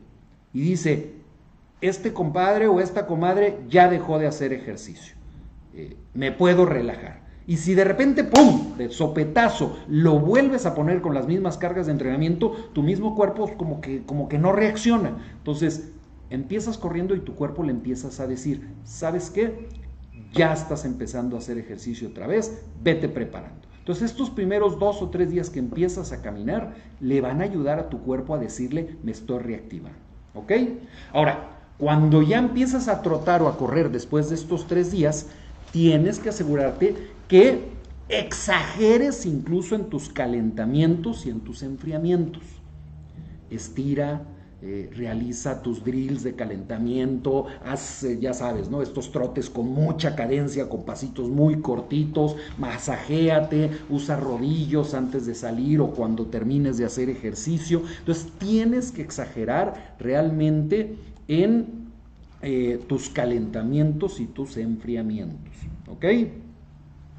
y 0.52 0.60
dice, 0.60 1.12
este 1.80 2.12
compadre 2.12 2.68
o 2.68 2.80
esta 2.80 3.06
comadre 3.06 3.58
ya 3.68 3.88
dejó 3.88 4.18
de 4.18 4.26
hacer 4.26 4.52
ejercicio, 4.52 5.14
eh, 5.74 5.96
me 6.14 6.30
puedo 6.30 6.66
relajar. 6.66 7.22
Y 7.46 7.56
si 7.56 7.74
de 7.74 7.84
repente, 7.84 8.22
¡pum!, 8.22 8.76
de 8.76 8.90
sopetazo, 8.90 9.76
lo 9.88 10.20
vuelves 10.20 10.64
a 10.64 10.74
poner 10.74 11.00
con 11.00 11.12
las 11.12 11.26
mismas 11.26 11.58
cargas 11.58 11.86
de 11.86 11.92
entrenamiento, 11.92 12.52
tu 12.72 12.82
mismo 12.82 13.16
cuerpo 13.16 13.50
como 13.56 13.80
que, 13.80 14.04
como 14.04 14.28
que 14.28 14.38
no 14.38 14.52
reacciona. 14.52 15.16
Entonces, 15.38 15.90
empiezas 16.30 16.78
corriendo 16.78 17.16
y 17.16 17.20
tu 17.20 17.34
cuerpo 17.34 17.64
le 17.64 17.72
empiezas 17.72 18.20
a 18.20 18.26
decir, 18.26 18.68
¿sabes 18.84 19.30
qué? 19.30 19.68
Ya 20.32 20.52
estás 20.52 20.84
empezando 20.84 21.36
a 21.36 21.38
hacer 21.40 21.58
ejercicio 21.58 22.08
otra 22.08 22.26
vez, 22.26 22.62
vete 22.82 23.08
preparando. 23.08 23.62
Entonces 23.78 24.10
estos 24.10 24.30
primeros 24.30 24.78
dos 24.78 25.02
o 25.02 25.10
tres 25.10 25.30
días 25.30 25.50
que 25.50 25.58
empiezas 25.58 26.12
a 26.12 26.22
caminar 26.22 26.74
le 27.00 27.20
van 27.20 27.40
a 27.40 27.44
ayudar 27.44 27.78
a 27.80 27.88
tu 27.88 28.00
cuerpo 28.00 28.34
a 28.34 28.38
decirle 28.38 28.96
me 29.02 29.10
estoy 29.10 29.40
reactivando. 29.40 29.98
¿Ok? 30.34 30.52
Ahora, 31.12 31.58
cuando 31.78 32.22
ya 32.22 32.38
empiezas 32.38 32.88
a 32.88 33.02
trotar 33.02 33.42
o 33.42 33.48
a 33.48 33.58
correr 33.58 33.90
después 33.90 34.28
de 34.28 34.36
estos 34.36 34.66
tres 34.66 34.92
días, 34.92 35.26
tienes 35.72 36.20
que 36.20 36.28
asegurarte 36.28 36.94
que 37.26 37.72
exageres 38.08 39.26
incluso 39.26 39.74
en 39.74 39.86
tus 39.86 40.08
calentamientos 40.08 41.26
y 41.26 41.30
en 41.30 41.40
tus 41.40 41.62
enfriamientos. 41.62 42.42
Estira, 43.50 44.22
eh, 44.64 44.88
realiza 44.94 45.60
tus 45.60 45.82
drills 45.82 46.22
de 46.22 46.36
calentamiento, 46.36 47.46
haz, 47.64 48.04
eh, 48.04 48.18
ya 48.20 48.32
sabes, 48.32 48.70
¿no? 48.70 48.80
Estos 48.80 49.10
trotes 49.10 49.50
con 49.50 49.66
mucha 49.66 50.14
cadencia, 50.14 50.68
con 50.68 50.84
pasitos 50.84 51.28
muy 51.28 51.60
cortitos, 51.60 52.36
masajéate, 52.58 53.70
usa 53.90 54.14
rodillos 54.14 54.94
antes 54.94 55.26
de 55.26 55.34
salir 55.34 55.80
o 55.80 55.90
cuando 55.90 56.26
termines 56.26 56.78
de 56.78 56.84
hacer 56.84 57.10
ejercicio. 57.10 57.82
Entonces 57.98 58.28
tienes 58.38 58.92
que 58.92 59.02
exagerar 59.02 59.96
realmente 59.98 60.94
en 61.26 61.90
eh, 62.40 62.78
tus 62.86 63.08
calentamientos 63.08 64.20
y 64.20 64.26
tus 64.26 64.56
enfriamientos, 64.58 65.54
¿ok? 65.88 66.04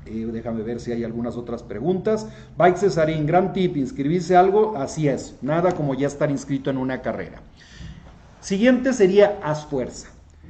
Eh, 0.06 0.28
déjame 0.32 0.64
ver 0.64 0.80
si 0.80 0.92
hay 0.92 1.04
algunas 1.04 1.38
otras 1.38 1.64
preguntas. 1.64 2.28
Bike 2.58 2.78
Cesarín, 2.78 3.26
gran 3.26 3.54
tip, 3.54 3.78
inscribirse 3.78 4.36
algo, 4.36 4.76
así 4.78 5.08
es, 5.08 5.36
nada 5.42 5.72
como 5.74 5.94
ya 5.94 6.08
estar 6.08 6.30
inscrito 6.30 6.70
en 6.70 6.78
una 6.78 7.02
carrera. 7.02 7.42
Siguiente 8.40 8.94
sería 8.94 9.40
haz 9.42 9.66
fuerza. 9.66 10.10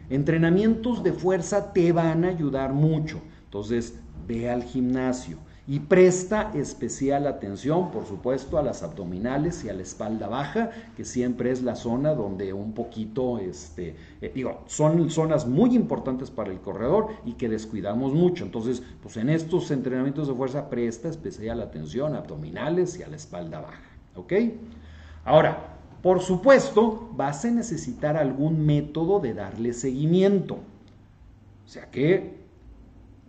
Entrenamientos 0.10 1.04
de 1.04 1.14
fuerza 1.14 1.74
te 1.74 1.92
van 1.92 2.26
a 2.26 2.30
ayudar 2.30 2.74
mucho. 2.74 3.22
Entonces, 3.46 3.96
ve 4.28 4.50
al 4.50 4.64
gimnasio 4.64 5.38
y 5.66 5.80
presta 5.80 6.52
especial 6.54 7.26
atención, 7.26 7.90
por 7.90 8.06
supuesto, 8.06 8.58
a 8.58 8.64
las 8.64 8.84
abdominales 8.84 9.64
y 9.64 9.70
a 9.70 9.74
la 9.74 9.82
espalda 9.82 10.28
baja, 10.28 10.72
que 10.98 11.06
siempre 11.06 11.52
es 11.52 11.64
la 11.64 11.78
zona 11.78 12.14
donde 12.14 12.52
un 12.52 12.74
poquito, 12.74 13.38
este, 13.38 13.96
eh, 14.22 14.32
digo, 14.36 14.64
son 14.66 15.10
zonas 15.10 15.48
muy 15.48 15.74
importantes 15.74 16.30
para 16.32 16.52
el 16.52 16.60
corredor 16.60 17.08
y 17.24 17.34
que 17.34 17.48
descuidamos 17.48 18.14
mucho. 18.14 18.44
Entonces, 18.44 18.84
pues 19.02 19.16
en 19.16 19.30
estos 19.30 19.72
entrenamientos 19.72 20.28
de 20.28 20.34
fuerza 20.34 20.70
presta 20.70 21.08
especial 21.08 21.62
atención 21.62 22.14
a 22.14 22.18
abdominales 22.18 23.00
y 23.00 23.04
a 23.04 23.08
la 23.08 23.16
espalda 23.16 23.62
baja, 23.62 23.90
¿ok? 24.16 24.34
Ahora, 25.24 25.78
por 26.02 26.20
supuesto, 26.20 27.10
vas 27.16 27.46
a 27.46 27.52
necesitar 27.52 28.18
algún 28.18 28.66
método 28.66 29.22
de 29.22 29.34
darle 29.34 29.72
seguimiento. 29.72 30.56
O 30.56 31.70
sea 31.70 31.90
que 31.90 32.43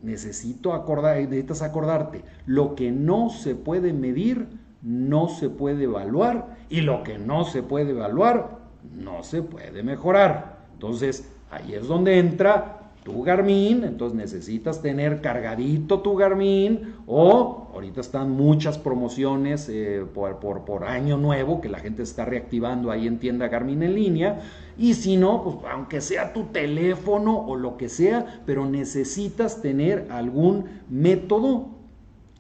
necesito 0.04 0.72
acordar, 0.74 1.16
necesitas 1.16 1.62
acordarte, 1.62 2.24
lo 2.46 2.74
que 2.74 2.92
no 2.92 3.30
se 3.30 3.54
puede 3.54 3.92
medir 3.92 4.46
no 4.82 5.28
se 5.28 5.48
puede 5.48 5.84
evaluar 5.84 6.56
y 6.68 6.82
lo 6.82 7.02
que 7.02 7.18
no 7.18 7.44
se 7.44 7.62
puede 7.62 7.90
evaluar 7.90 8.58
no 8.94 9.22
se 9.22 9.42
puede 9.42 9.82
mejorar. 9.82 10.58
Entonces, 10.74 11.32
ahí 11.50 11.74
es 11.74 11.88
donde 11.88 12.18
entra 12.18 12.83
tu 13.04 13.22
Garmin, 13.22 13.84
entonces 13.84 14.16
necesitas 14.16 14.80
tener 14.80 15.20
cargadito 15.20 16.00
tu 16.00 16.16
Garmin 16.16 16.94
o 17.06 17.68
ahorita 17.74 18.00
están 18.00 18.30
muchas 18.30 18.78
promociones 18.78 19.68
eh, 19.68 20.04
por, 20.12 20.38
por, 20.38 20.84
año 20.84 21.18
nuevo 21.18 21.60
que 21.60 21.68
la 21.68 21.78
gente 21.78 22.02
está 22.02 22.24
reactivando 22.24 22.90
ahí 22.90 23.06
en 23.06 23.18
tienda 23.18 23.48
Garmin 23.48 23.82
en 23.82 23.94
línea 23.94 24.40
y 24.78 24.94
si 24.94 25.18
no, 25.18 25.44
pues 25.44 25.56
aunque 25.70 26.00
sea 26.00 26.32
tu 26.32 26.44
teléfono 26.44 27.38
o 27.46 27.56
lo 27.56 27.76
que 27.76 27.90
sea, 27.90 28.42
pero 28.46 28.64
necesitas 28.64 29.60
tener 29.60 30.06
algún 30.10 30.64
método 30.88 31.68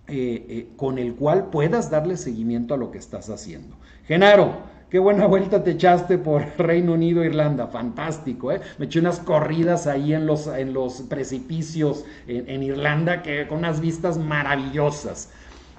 eh, 0.08 0.46
eh, 0.48 0.68
con 0.76 0.98
el 0.98 1.14
cual 1.14 1.50
puedas 1.50 1.90
darle 1.90 2.16
seguimiento 2.16 2.72
a 2.72 2.78
lo 2.78 2.90
que 2.90 2.98
estás 2.98 3.28
haciendo. 3.28 3.76
Genaro, 4.06 4.52
Qué 4.94 5.00
buena 5.00 5.26
vuelta 5.26 5.64
te 5.64 5.72
echaste 5.72 6.18
por 6.18 6.46
Reino 6.56 6.92
Unido, 6.92 7.24
Irlanda. 7.24 7.66
Fantástico, 7.66 8.52
¿eh? 8.52 8.60
Me 8.78 8.86
eché 8.86 9.00
unas 9.00 9.18
corridas 9.18 9.88
ahí 9.88 10.14
en 10.14 10.24
los, 10.24 10.46
en 10.46 10.72
los 10.72 11.02
precipicios 11.02 12.04
en, 12.28 12.62
Irlanda 12.62 13.20
que, 13.20 13.48
con 13.48 13.58
unas 13.58 13.80
vistas 13.80 14.18
maravillosas. 14.18 15.30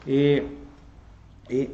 Eh, 0.05 0.45
eh, 1.47 1.71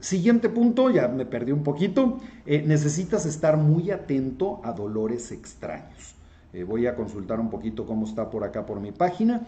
siguiente 0.00 0.48
punto, 0.48 0.90
ya 0.90 1.06
me 1.06 1.24
perdí 1.24 1.52
un 1.52 1.62
poquito. 1.62 2.18
Eh, 2.44 2.64
necesitas 2.66 3.24
estar 3.24 3.56
muy 3.56 3.92
atento 3.92 4.60
a 4.64 4.72
dolores 4.72 5.30
extraños. 5.30 6.17
Voy 6.66 6.86
a 6.86 6.94
consultar 6.94 7.40
un 7.40 7.50
poquito 7.50 7.86
cómo 7.86 8.06
está 8.06 8.30
por 8.30 8.44
acá 8.44 8.66
por 8.66 8.80
mi 8.80 8.92
página. 8.92 9.46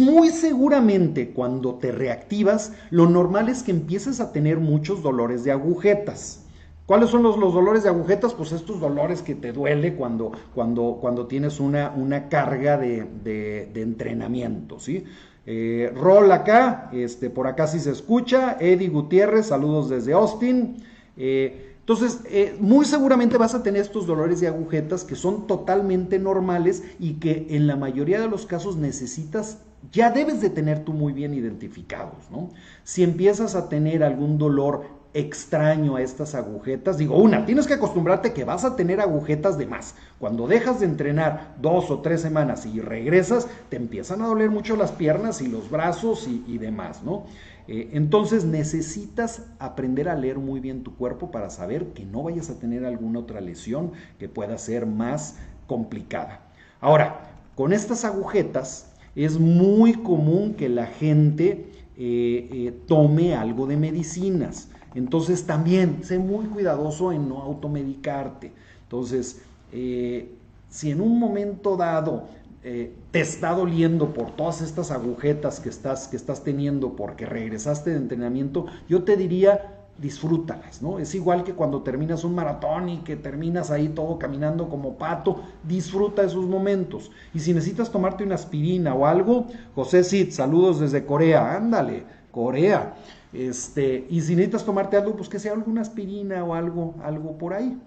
Muy 0.00 0.30
seguramente 0.30 1.30
cuando 1.30 1.74
te 1.76 1.92
reactivas, 1.92 2.72
lo 2.90 3.08
normal 3.08 3.48
es 3.48 3.62
que 3.62 3.70
empieces 3.70 4.20
a 4.20 4.32
tener 4.32 4.58
muchos 4.58 5.02
dolores 5.02 5.44
de 5.44 5.52
agujetas. 5.52 6.42
¿Cuáles 6.86 7.10
son 7.10 7.22
los, 7.22 7.38
dolores 7.38 7.84
de 7.84 7.88
agujetas? 7.88 8.34
Pues 8.34 8.50
estos 8.52 8.80
dolores 8.80 9.22
que 9.22 9.34
te 9.34 9.52
duele 9.52 9.94
cuando, 9.94 10.32
cuando, 10.54 10.98
cuando 11.00 11.26
tienes 11.26 11.60
una, 11.60 11.90
una 11.96 12.28
carga 12.28 12.76
de, 12.76 13.70
entrenamiento, 13.74 14.80
¿sí? 14.80 15.04
Eh, 15.46 15.92
Rol 15.94 16.30
acá, 16.30 16.90
este, 16.92 17.30
por 17.30 17.46
acá 17.46 17.66
sí 17.66 17.78
se 17.78 17.92
escucha. 17.92 18.56
Eddie 18.60 18.88
Gutiérrez, 18.88 19.46
saludos 19.46 19.88
desde 19.88 20.12
Austin. 20.12 20.84
Eh, 21.16 21.71
entonces, 21.82 22.20
eh, 22.26 22.56
muy 22.60 22.84
seguramente 22.84 23.38
vas 23.38 23.56
a 23.56 23.64
tener 23.64 23.82
estos 23.82 24.06
dolores 24.06 24.38
de 24.38 24.46
agujetas 24.46 25.02
que 25.02 25.16
son 25.16 25.48
totalmente 25.48 26.20
normales 26.20 26.84
y 27.00 27.14
que 27.14 27.48
en 27.50 27.66
la 27.66 27.74
mayoría 27.74 28.20
de 28.20 28.28
los 28.28 28.46
casos 28.46 28.76
necesitas, 28.76 29.58
ya 29.90 30.12
debes 30.12 30.40
de 30.40 30.48
tener 30.48 30.84
tú 30.84 30.92
muy 30.92 31.12
bien 31.12 31.34
identificados, 31.34 32.30
¿no? 32.30 32.50
Si 32.84 33.02
empiezas 33.02 33.56
a 33.56 33.68
tener 33.68 34.04
algún 34.04 34.38
dolor 34.38 34.84
extraño 35.14 35.96
a 35.96 36.02
estas 36.02 36.34
agujetas, 36.34 36.96
digo, 36.96 37.16
una, 37.16 37.44
tienes 37.44 37.66
que 37.66 37.74
acostumbrarte 37.74 38.32
que 38.32 38.44
vas 38.44 38.64
a 38.64 38.76
tener 38.76 39.00
agujetas 39.00 39.58
de 39.58 39.66
más. 39.66 39.94
Cuando 40.18 40.46
dejas 40.46 40.80
de 40.80 40.86
entrenar 40.86 41.54
dos 41.60 41.90
o 41.90 42.00
tres 42.00 42.22
semanas 42.22 42.64
y 42.64 42.80
regresas, 42.80 43.46
te 43.68 43.76
empiezan 43.76 44.22
a 44.22 44.26
doler 44.26 44.50
mucho 44.50 44.76
las 44.76 44.92
piernas 44.92 45.42
y 45.42 45.48
los 45.48 45.70
brazos 45.70 46.26
y, 46.26 46.58
demás, 46.58 47.02
¿no? 47.02 47.24
Eh, 47.68 47.90
entonces 47.92 48.44
necesitas 48.44 49.42
aprender 49.58 50.08
a 50.08 50.16
leer 50.16 50.38
muy 50.38 50.60
bien 50.60 50.82
tu 50.82 50.96
cuerpo 50.96 51.30
para 51.30 51.50
saber 51.50 51.92
que 51.92 52.04
no 52.04 52.24
vayas 52.24 52.50
a 52.50 52.58
tener 52.58 52.84
alguna 52.84 53.20
otra 53.20 53.40
lesión 53.40 53.92
que 54.18 54.28
pueda 54.28 54.58
ser 54.58 54.86
más 54.86 55.36
complicada. 55.66 56.40
Ahora, 56.80 57.20
con 57.54 57.72
estas 57.72 58.04
agujetas 58.04 58.92
es 59.14 59.38
muy 59.38 59.92
común 59.92 60.54
que 60.54 60.68
la 60.68 60.86
gente 60.86 61.70
eh, 61.96 62.48
eh, 62.50 62.72
tome 62.86 63.34
algo 63.34 63.66
de 63.66 63.76
medicinas. 63.76 64.68
Entonces 64.94 65.46
también 65.46 66.04
sé 66.04 66.18
muy 66.18 66.46
cuidadoso 66.46 67.12
en 67.12 67.28
no 67.28 67.42
automedicarte. 67.42 68.52
Entonces, 68.84 69.42
si 69.70 70.90
en 70.90 71.00
un 71.00 71.18
momento 71.18 71.76
dado 71.76 72.24
eh, 72.64 72.94
te 73.10 73.20
está 73.20 73.54
doliendo 73.54 74.14
por 74.14 74.36
todas 74.36 74.60
estas 74.62 74.92
agujetas 74.92 75.58
que 75.58 75.68
estás, 75.68 76.06
que 76.06 76.16
estás 76.16 76.44
teniendo 76.44 76.94
porque 76.94 77.26
regresaste 77.26 77.90
de 77.90 77.96
entrenamiento, 77.96 78.66
yo 78.88 79.02
te 79.02 79.16
diría, 79.16 79.82
disfrútalas, 79.98 80.80
¿no? 80.80 81.00
Es 81.00 81.14
igual 81.16 81.42
que 81.42 81.54
cuando 81.54 81.82
terminas 81.82 82.22
un 82.22 82.36
maratón 82.36 82.88
y 82.88 82.98
que 82.98 83.16
terminas 83.16 83.72
ahí 83.72 83.88
todo 83.88 84.16
caminando 84.16 84.68
como 84.68 84.96
pato, 84.96 85.42
disfruta 85.66 86.22
esos 86.22 86.46
momentos. 86.46 87.10
Y 87.34 87.40
si 87.40 87.52
necesitas 87.52 87.90
tomarte 87.90 88.22
una 88.22 88.36
aspirina 88.36 88.94
o 88.94 89.06
algo, 89.06 89.48
José 89.74 90.04
Cid, 90.04 90.30
saludos 90.30 90.78
desde 90.78 91.04
Corea, 91.04 91.56
ándale, 91.56 92.04
Corea. 92.32 92.94
Este, 93.32 94.06
y 94.10 94.20
si 94.20 94.34
necesitas 94.34 94.64
tomarte 94.64 94.96
algo, 94.96 95.14
pues 95.14 95.28
que 95.28 95.38
sea 95.38 95.52
alguna 95.52 95.82
aspirina 95.82 96.42
o 96.42 96.54
algo, 96.54 96.96
algo 97.04 97.38
por 97.38 97.54
ahí. 97.54 97.80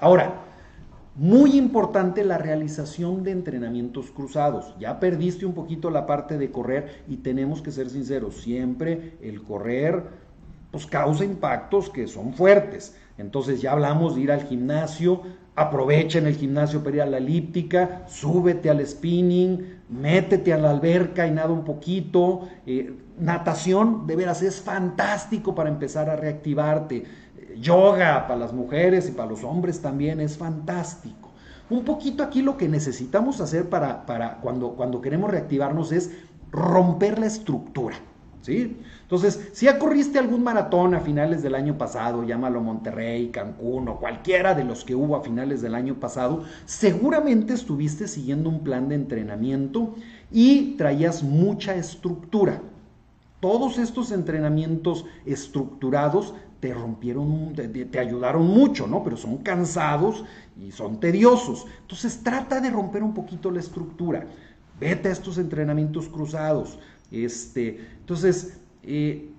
Ahora, 0.00 0.34
muy 1.16 1.58
importante 1.58 2.24
la 2.24 2.38
realización 2.38 3.24
de 3.24 3.32
entrenamientos 3.32 4.12
cruzados. 4.12 4.76
Ya 4.78 5.00
perdiste 5.00 5.44
un 5.44 5.54
poquito 5.54 5.90
la 5.90 6.06
parte 6.06 6.38
de 6.38 6.52
correr 6.52 7.02
y 7.08 7.16
tenemos 7.16 7.60
que 7.60 7.72
ser 7.72 7.90
sinceros, 7.90 8.36
siempre 8.36 9.18
el 9.20 9.42
correr 9.42 10.28
pues 10.70 10.86
causa 10.86 11.24
impactos 11.24 11.90
que 11.90 12.06
son 12.06 12.34
fuertes. 12.34 12.96
Entonces 13.16 13.60
ya 13.60 13.72
hablamos 13.72 14.14
de 14.14 14.20
ir 14.20 14.32
al 14.32 14.44
gimnasio, 14.44 15.22
aprovecha 15.56 16.18
en 16.18 16.26
el 16.26 16.36
gimnasio 16.36 16.84
para 16.84 16.96
ir 16.96 17.02
a 17.02 17.06
la 17.06 17.18
elíptica, 17.18 18.04
súbete 18.06 18.70
al 18.70 18.86
spinning, 18.86 19.80
métete 19.88 20.52
a 20.52 20.58
la 20.58 20.70
alberca 20.70 21.26
y 21.26 21.30
nada 21.30 21.50
un 21.50 21.64
poquito. 21.64 22.48
Eh, 22.66 22.92
natación, 23.20 24.06
de 24.06 24.16
veras, 24.16 24.42
es 24.42 24.60
fantástico 24.60 25.54
para 25.54 25.68
empezar 25.68 26.08
a 26.10 26.16
reactivarte. 26.16 27.04
Yoga 27.60 28.26
para 28.26 28.38
las 28.38 28.52
mujeres 28.52 29.08
y 29.08 29.12
para 29.12 29.30
los 29.30 29.42
hombres 29.42 29.80
también 29.80 30.20
es 30.20 30.36
fantástico. 30.36 31.28
Un 31.70 31.84
poquito 31.84 32.22
aquí 32.22 32.40
lo 32.40 32.56
que 32.56 32.68
necesitamos 32.68 33.40
hacer 33.40 33.68
para, 33.68 34.38
cuando, 34.40 34.70
cuando 34.70 35.00
queremos 35.00 35.30
reactivarnos 35.30 35.92
es 35.92 36.10
romper 36.50 37.18
la 37.18 37.26
estructura. 37.26 37.96
¿sí? 38.40 38.78
Entonces, 39.02 39.50
si 39.52 39.66
ya 39.66 39.78
corriste 39.78 40.18
algún 40.18 40.42
maratón 40.42 40.94
a 40.94 41.00
finales 41.00 41.42
del 41.42 41.54
año 41.54 41.76
pasado, 41.76 42.24
llámalo 42.24 42.62
Monterrey, 42.62 43.28
Cancún 43.28 43.88
o 43.88 43.96
cualquiera 43.96 44.54
de 44.54 44.64
los 44.64 44.84
que 44.84 44.94
hubo 44.94 45.16
a 45.16 45.22
finales 45.22 45.60
del 45.60 45.74
año 45.74 45.96
pasado, 45.96 46.44
seguramente 46.64 47.52
estuviste 47.52 48.08
siguiendo 48.08 48.48
un 48.48 48.60
plan 48.60 48.88
de 48.88 48.94
entrenamiento 48.94 49.94
y 50.30 50.76
traías 50.76 51.22
mucha 51.22 51.74
estructura. 51.74 52.62
Todos 53.40 53.78
estos 53.78 54.10
entrenamientos 54.10 55.04
estructurados 55.24 56.34
te 56.60 56.74
rompieron, 56.74 57.54
te, 57.54 57.98
ayudaron 57.98 58.46
mucho, 58.46 58.86
¿no? 58.86 59.04
Pero 59.04 59.16
son 59.16 59.38
cansados 59.38 60.24
y 60.60 60.72
son 60.72 60.98
tediosos. 60.98 61.66
Entonces 61.82 62.20
trata 62.22 62.60
de 62.60 62.70
romper 62.70 63.02
un 63.02 63.14
poquito 63.14 63.50
la 63.50 63.60
estructura. 63.60 64.26
Vete 64.80 65.08
a 65.08 65.12
estos 65.12 65.38
entrenamientos 65.38 66.08
cruzados. 66.08 66.78
Este, 67.12 67.78
entonces, 68.00 68.58
eh, 68.82 69.30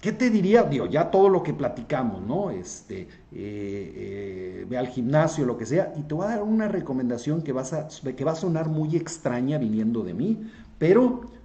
¿qué 0.00 0.12
te 0.12 0.30
diría? 0.30 0.62
Digo, 0.62 0.86
ya 0.86 1.10
todo 1.10 1.28
lo 1.28 1.42
que 1.42 1.52
platicamos, 1.52 2.22
¿no? 2.22 2.50
Este, 2.50 3.02
eh, 3.02 3.08
eh, 3.32 4.66
ve 4.68 4.78
al 4.78 4.88
gimnasio, 4.88 5.44
lo 5.44 5.58
que 5.58 5.66
sea, 5.66 5.92
y 5.94 6.02
te 6.02 6.14
voy 6.14 6.24
a 6.24 6.30
dar 6.30 6.42
una 6.42 6.68
recomendación 6.68 7.42
que, 7.42 7.52
vas 7.52 7.74
a, 7.74 7.88
que 7.88 8.24
va 8.24 8.32
a 8.32 8.36
sonar 8.36 8.70
muy 8.70 8.96
extraña 8.96 9.58
viniendo 9.58 10.02
de 10.02 10.14
mí, 10.14 10.50
pero 10.78 11.37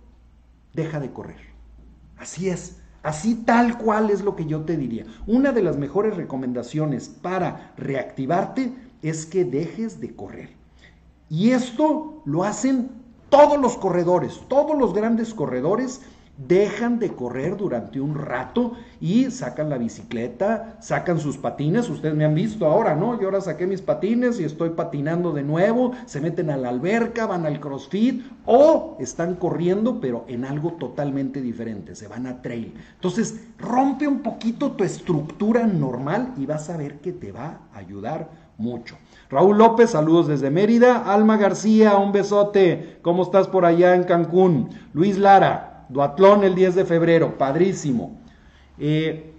deja 0.73 0.99
de 0.99 1.11
correr. 1.11 1.39
Así 2.17 2.49
es. 2.49 2.77
Así 3.03 3.35
tal 3.35 3.77
cual 3.77 4.09
es 4.09 4.21
lo 4.21 4.35
que 4.35 4.45
yo 4.45 4.61
te 4.61 4.77
diría. 4.77 5.05
Una 5.27 5.51
de 5.51 5.61
las 5.61 5.77
mejores 5.77 6.15
recomendaciones 6.15 7.09
para 7.09 7.73
reactivarte 7.75 8.73
es 9.01 9.25
que 9.25 9.43
dejes 9.43 9.99
de 9.99 10.15
correr. 10.15 10.51
Y 11.29 11.51
esto 11.51 12.21
lo 12.25 12.45
hacen 12.45 12.91
todos 13.29 13.59
los 13.59 13.77
corredores, 13.77 14.41
todos 14.47 14.77
los 14.77 14.93
grandes 14.93 15.33
corredores 15.33 16.01
dejan 16.37 16.97
de 16.97 17.09
correr 17.13 17.55
durante 17.55 18.01
un 18.01 18.15
rato 18.15 18.73
y 18.99 19.29
sacan 19.29 19.69
la 19.69 19.77
bicicleta, 19.77 20.77
sacan 20.79 21.19
sus 21.19 21.37
patines, 21.37 21.89
ustedes 21.89 22.15
me 22.15 22.25
han 22.25 22.33
visto 22.33 22.65
ahora, 22.65 22.95
¿no? 22.95 23.19
Yo 23.19 23.27
ahora 23.27 23.41
saqué 23.41 23.67
mis 23.67 23.81
patines 23.81 24.39
y 24.39 24.43
estoy 24.43 24.71
patinando 24.71 25.31
de 25.31 25.43
nuevo, 25.43 25.91
se 26.05 26.21
meten 26.21 26.49
a 26.49 26.57
la 26.57 26.69
alberca, 26.69 27.27
van 27.27 27.45
al 27.45 27.59
CrossFit 27.59 28.23
o 28.45 28.97
están 28.99 29.35
corriendo 29.35 29.99
pero 30.01 30.25
en 30.27 30.45
algo 30.45 30.73
totalmente 30.73 31.41
diferente, 31.41 31.95
se 31.95 32.07
van 32.07 32.25
a 32.25 32.41
trail. 32.41 32.73
Entonces, 32.95 33.47
rompe 33.59 34.07
un 34.07 34.21
poquito 34.21 34.71
tu 34.71 34.83
estructura 34.83 35.67
normal 35.67 36.33
y 36.37 36.45
vas 36.45 36.69
a 36.69 36.77
ver 36.77 36.99
que 36.99 37.11
te 37.11 37.31
va 37.31 37.59
a 37.73 37.77
ayudar 37.77 38.29
mucho. 38.57 38.97
Raúl 39.29 39.57
López, 39.57 39.91
saludos 39.91 40.27
desde 40.27 40.51
Mérida. 40.51 41.11
Alma 41.11 41.37
García, 41.37 41.97
un 41.97 42.11
besote. 42.11 42.99
¿Cómo 43.01 43.23
estás 43.23 43.47
por 43.47 43.65
allá 43.65 43.95
en 43.95 44.03
Cancún? 44.03 44.69
Luis 44.93 45.17
Lara, 45.17 45.72
Duatlón 45.89 46.43
el 46.43 46.55
10 46.55 46.75
de 46.75 46.85
febrero, 46.85 47.37
padrísimo. 47.37 48.17
Eh, 48.79 49.33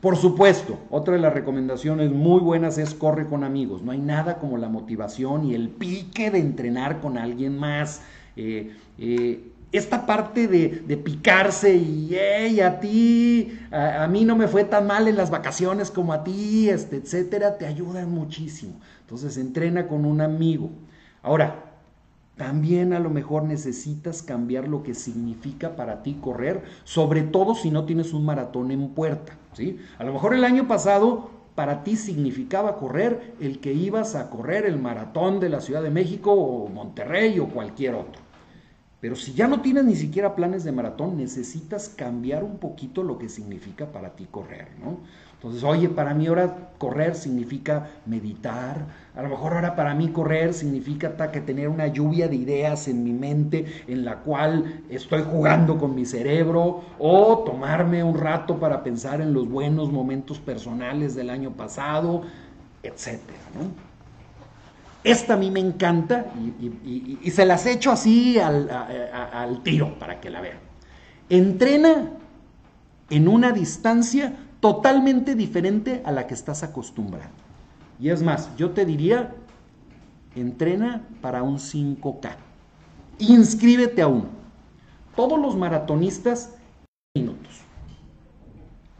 por 0.00 0.16
supuesto, 0.16 0.78
otra 0.90 1.14
de 1.14 1.20
las 1.20 1.34
recomendaciones 1.34 2.10
muy 2.12 2.40
buenas 2.40 2.78
es 2.78 2.94
corre 2.94 3.26
con 3.26 3.42
amigos. 3.42 3.82
No 3.82 3.90
hay 3.90 3.98
nada 3.98 4.38
como 4.38 4.56
la 4.56 4.68
motivación 4.68 5.44
y 5.44 5.54
el 5.54 5.70
pique 5.70 6.30
de 6.30 6.38
entrenar 6.38 7.00
con 7.00 7.18
alguien 7.18 7.58
más. 7.58 8.02
Eh, 8.36 8.76
eh, 8.98 9.42
esta 9.72 10.06
parte 10.06 10.48
de, 10.48 10.96
picarse 10.96 11.74
y 11.74 12.10
hey, 12.12 12.60
a 12.60 12.80
ti, 12.80 13.58
a, 13.70 14.06
mí 14.06 14.24
no 14.24 14.34
me 14.34 14.48
fue 14.48 14.64
tan 14.64 14.86
mal 14.86 15.08
en 15.08 15.16
las 15.16 15.30
vacaciones 15.30 15.90
como 15.90 16.12
a 16.12 16.24
ti, 16.24 16.70
este, 16.70 16.96
etcétera, 16.96 17.58
te 17.58 17.66
ayudan 17.66 18.10
muchísimo. 18.10 18.80
Entonces 19.00 19.36
entrena 19.36 19.86
con 19.86 20.06
un 20.06 20.20
amigo. 20.20 20.70
Ahora, 21.22 21.67
también 22.38 22.94
a 22.94 23.00
lo 23.00 23.10
mejor 23.10 23.42
necesitas 23.42 24.22
cambiar 24.22 24.68
lo 24.68 24.82
que 24.82 24.94
significa 24.94 25.76
para 25.76 26.02
ti 26.02 26.14
correr, 26.14 26.62
sobre 26.84 27.22
todo 27.22 27.54
si 27.54 27.70
no 27.70 27.84
tienes 27.84 28.14
un 28.14 28.24
maratón 28.24 28.70
en 28.70 28.88
puerta. 28.90 29.36
¿sí? 29.52 29.78
A 29.98 30.04
lo 30.04 30.14
mejor 30.14 30.34
el 30.34 30.44
año 30.44 30.66
pasado 30.66 31.30
para 31.54 31.82
ti 31.82 31.96
significaba 31.96 32.76
correr 32.76 33.34
el 33.40 33.58
que 33.58 33.72
ibas 33.72 34.14
a 34.14 34.30
correr 34.30 34.64
el 34.64 34.78
maratón 34.78 35.40
de 35.40 35.48
la 35.48 35.60
Ciudad 35.60 35.82
de 35.82 35.90
México 35.90 36.32
o 36.32 36.68
Monterrey 36.68 37.38
o 37.40 37.48
cualquier 37.48 37.96
otro. 37.96 38.22
Pero 39.00 39.14
si 39.14 39.32
ya 39.32 39.46
no 39.46 39.60
tienes 39.60 39.84
ni 39.84 39.94
siquiera 39.94 40.34
planes 40.34 40.64
de 40.64 40.72
maratón, 40.72 41.16
necesitas 41.16 41.88
cambiar 41.88 42.42
un 42.42 42.58
poquito 42.58 43.04
lo 43.04 43.18
que 43.18 43.28
significa 43.28 43.92
para 43.92 44.16
ti 44.16 44.26
correr, 44.30 44.68
¿no? 44.80 44.98
Entonces, 45.38 45.62
oye, 45.62 45.88
para 45.88 46.14
mí 46.14 46.26
ahora 46.26 46.52
correr 46.78 47.14
significa 47.14 47.90
meditar, 48.06 48.86
a 49.14 49.22
lo 49.22 49.28
mejor 49.28 49.54
ahora 49.54 49.76
para 49.76 49.94
mí 49.94 50.08
correr 50.08 50.52
significa 50.52 51.16
que 51.30 51.40
tener 51.40 51.68
una 51.68 51.86
lluvia 51.86 52.26
de 52.26 52.34
ideas 52.34 52.88
en 52.88 53.04
mi 53.04 53.12
mente 53.12 53.84
en 53.86 54.04
la 54.04 54.16
cual 54.16 54.82
estoy 54.90 55.22
jugando 55.22 55.78
con 55.78 55.94
mi 55.94 56.06
cerebro 56.06 56.82
o 56.98 57.38
tomarme 57.46 58.02
un 58.02 58.18
rato 58.18 58.58
para 58.58 58.82
pensar 58.82 59.20
en 59.20 59.32
los 59.32 59.48
buenos 59.48 59.92
momentos 59.92 60.40
personales 60.40 61.14
del 61.14 61.30
año 61.30 61.52
pasado, 61.52 62.22
etcétera. 62.82 63.38
Esta 65.04 65.34
a 65.34 65.36
mí 65.36 65.52
me 65.52 65.60
encanta 65.60 66.32
y, 66.60 67.30
se 67.30 67.46
las 67.46 67.64
echo 67.66 67.92
así 67.92 68.40
al 68.40 69.60
tiro 69.62 69.96
para 70.00 70.20
que 70.20 70.30
la 70.30 70.40
vean. 70.40 70.58
Entrena 71.28 72.10
en 73.08 73.28
una 73.28 73.52
distancia 73.52 74.32
totalmente 74.60 75.34
diferente 75.34 76.02
a 76.04 76.12
la 76.12 76.26
que 76.26 76.34
estás 76.34 76.62
acostumbrado. 76.62 77.30
Y 78.00 78.10
es 78.10 78.22
más, 78.22 78.54
yo 78.56 78.70
te 78.70 78.84
diría, 78.84 79.34
entrena 80.34 81.02
para 81.20 81.42
un 81.42 81.58
5K. 81.58 82.36
Inscríbete 83.18 84.02
a 84.02 84.08
uno. 84.08 84.28
Todos 85.16 85.38
los 85.40 85.56
maratonistas, 85.56 86.54
minutos. 87.14 87.60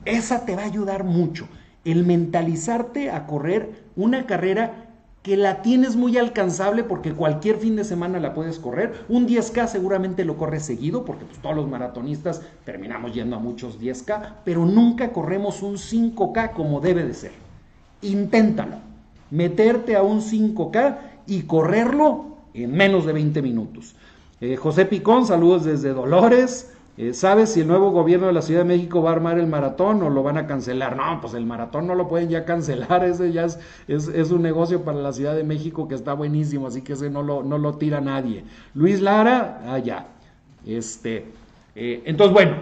Esa 0.04 0.44
te 0.44 0.56
va 0.56 0.62
a 0.62 0.66
ayudar 0.66 1.04
mucho. 1.04 1.48
El 1.84 2.04
mentalizarte 2.04 3.10
a 3.10 3.26
correr 3.26 3.84
una 3.94 4.26
carrera 4.26 4.88
que 5.28 5.36
la 5.36 5.60
tienes 5.60 5.94
muy 5.94 6.16
alcanzable 6.16 6.84
porque 6.84 7.12
cualquier 7.12 7.58
fin 7.58 7.76
de 7.76 7.84
semana 7.84 8.18
la 8.18 8.32
puedes 8.32 8.58
correr. 8.58 9.04
Un 9.10 9.28
10K 9.28 9.66
seguramente 9.66 10.24
lo 10.24 10.38
corres 10.38 10.64
seguido 10.64 11.04
porque 11.04 11.26
pues, 11.26 11.38
todos 11.42 11.54
los 11.54 11.68
maratonistas 11.68 12.40
terminamos 12.64 13.12
yendo 13.12 13.36
a 13.36 13.38
muchos 13.38 13.78
10K, 13.78 14.36
pero 14.42 14.64
nunca 14.64 15.12
corremos 15.12 15.60
un 15.60 15.74
5K 15.74 16.54
como 16.54 16.80
debe 16.80 17.04
de 17.04 17.12
ser. 17.12 17.32
Inténtalo, 18.00 18.76
meterte 19.30 19.96
a 19.96 20.02
un 20.02 20.22
5K 20.22 20.96
y 21.26 21.42
correrlo 21.42 22.38
en 22.54 22.72
menos 22.72 23.04
de 23.04 23.12
20 23.12 23.42
minutos. 23.42 23.96
Eh, 24.40 24.56
José 24.56 24.86
Picón, 24.86 25.26
saludos 25.26 25.66
desde 25.66 25.92
Dolores. 25.92 26.72
Eh, 26.98 27.14
¿Sabes 27.14 27.52
si 27.52 27.61
el 27.61 27.68
nuevo 27.68 27.92
gobierno 27.92 28.26
de 28.26 28.32
la 28.32 28.42
Ciudad 28.42 28.62
de 28.62 28.76
México 28.76 29.00
va 29.00 29.11
a 29.11 29.12
armar 29.12 29.38
el 29.38 29.46
maratón 29.46 30.02
o 30.02 30.11
lo 30.11 30.24
van 30.24 30.37
a 30.37 30.48
cancelar? 30.48 30.96
No, 30.96 31.20
pues 31.20 31.32
el 31.34 31.46
maratón 31.46 31.87
no 31.87 31.94
lo 31.94 32.08
pueden 32.08 32.28
ya 32.28 32.44
cancelar, 32.44 33.04
ese 33.08 33.30
ya 33.30 33.44
es, 33.44 33.58
es, 33.87 34.30
un 34.32 34.42
negocio 34.42 34.82
para 34.82 34.98
la 34.98 35.12
Ciudad 35.12 35.37
de 35.37 35.44
México 35.44 35.87
que 35.87 35.94
está 35.94 36.12
buenísimo, 36.14 36.66
así 36.66 36.82
que 36.82 36.94
ese 36.94 37.08
no 37.08 37.22
lo, 37.22 37.44
no 37.44 37.56
lo 37.56 37.74
tira 37.74 38.00
nadie. 38.00 38.42
Luis 38.74 39.00
Lara, 39.00 39.72
allá. 39.72 39.98
Ah, 39.98 40.06
este, 40.66 41.26
eh, 41.76 42.02
entonces, 42.04 42.34
bueno, 42.34 42.56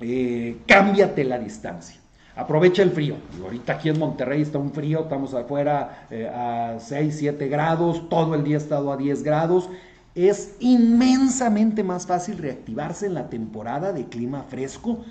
eh, 0.00 0.56
cámbiate 0.66 1.22
la 1.22 1.38
distancia. 1.38 2.00
Aprovecha 2.34 2.82
el 2.82 2.90
frío. 2.90 3.14
Ahorita 3.40 3.74
aquí 3.74 3.88
en 3.88 4.00
Monterrey 4.00 4.42
está 4.42 4.58
un 4.58 4.72
frío, 4.72 5.02
estamos 5.02 5.32
afuera 5.32 6.08
a 6.10 6.80
6, 6.80 7.16
7 7.16 7.46
grados, 7.46 8.08
todo 8.08 8.34
el 8.34 8.42
día 8.42 8.56
ha 8.56 8.58
estado 8.58 8.92
a 8.92 8.96
10 8.96 9.22
grados. 9.22 9.70
Es 10.14 10.54
inmensamente 10.60 11.82
más 11.82 12.06
fácil 12.06 12.38
reactivarse 12.38 13.06
en 13.06 13.14
la 13.14 13.28
temporada 13.28 13.92
de 13.92 14.06
clima 14.06 14.44
fresco 14.44 15.04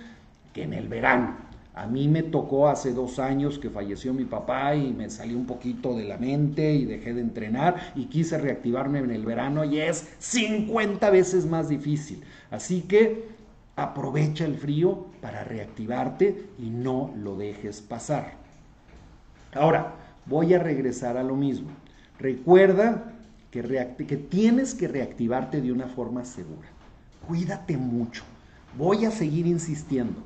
que 0.53 0.63
en 0.63 0.73
el 0.73 0.87
verano. 0.87 1.35
A 1.75 1.87
mí 1.87 2.07
me 2.07 2.21
tocó 2.21 2.69
hace 2.69 2.93
dos 2.93 3.17
años 3.17 3.57
que 3.57 3.69
falleció 3.69 4.13
mi 4.13 4.25
papá 4.25 4.75
y 4.75 4.93
me 4.93 5.09
salí 5.09 5.33
un 5.33 5.47
poquito 5.47 5.95
de 5.95 6.03
la 6.03 6.17
mente 6.17 6.73
y 6.73 6.85
dejé 6.85 7.15
de 7.15 7.21
entrenar 7.21 7.93
y 7.95 8.05
quise 8.05 8.37
reactivarme 8.37 8.99
en 8.99 9.09
el 9.09 9.25
verano 9.25 9.63
y 9.65 9.79
es 9.79 10.07
50 10.19 11.09
veces 11.09 11.47
más 11.47 11.69
difícil. 11.69 12.23
Así 12.51 12.81
que 12.81 13.27
aprovecha 13.75 14.45
el 14.45 14.55
frío 14.55 15.07
para 15.19 15.43
reactivarte 15.43 16.45
y 16.59 16.69
no 16.69 17.11
lo 17.17 17.35
dejes 17.35 17.81
pasar. 17.81 18.35
Ahora, 19.55 19.95
voy 20.27 20.53
a 20.53 20.59
regresar 20.59 21.17
a 21.17 21.23
lo 21.23 21.35
mismo. 21.35 21.69
Recuerda 22.19 23.12
que, 23.53 24.17
tienes 24.17 24.73
que 24.73 24.87
reactivarte 24.87 25.61
de 25.61 25.71
una 25.71 25.87
forma 25.87 26.25
segura. 26.25 26.67
Cuídate 27.27 27.77
mucho. 27.77 28.23
Voy 28.77 29.05
a 29.05 29.11
seguir 29.11 29.45
insistiendo 29.45 30.23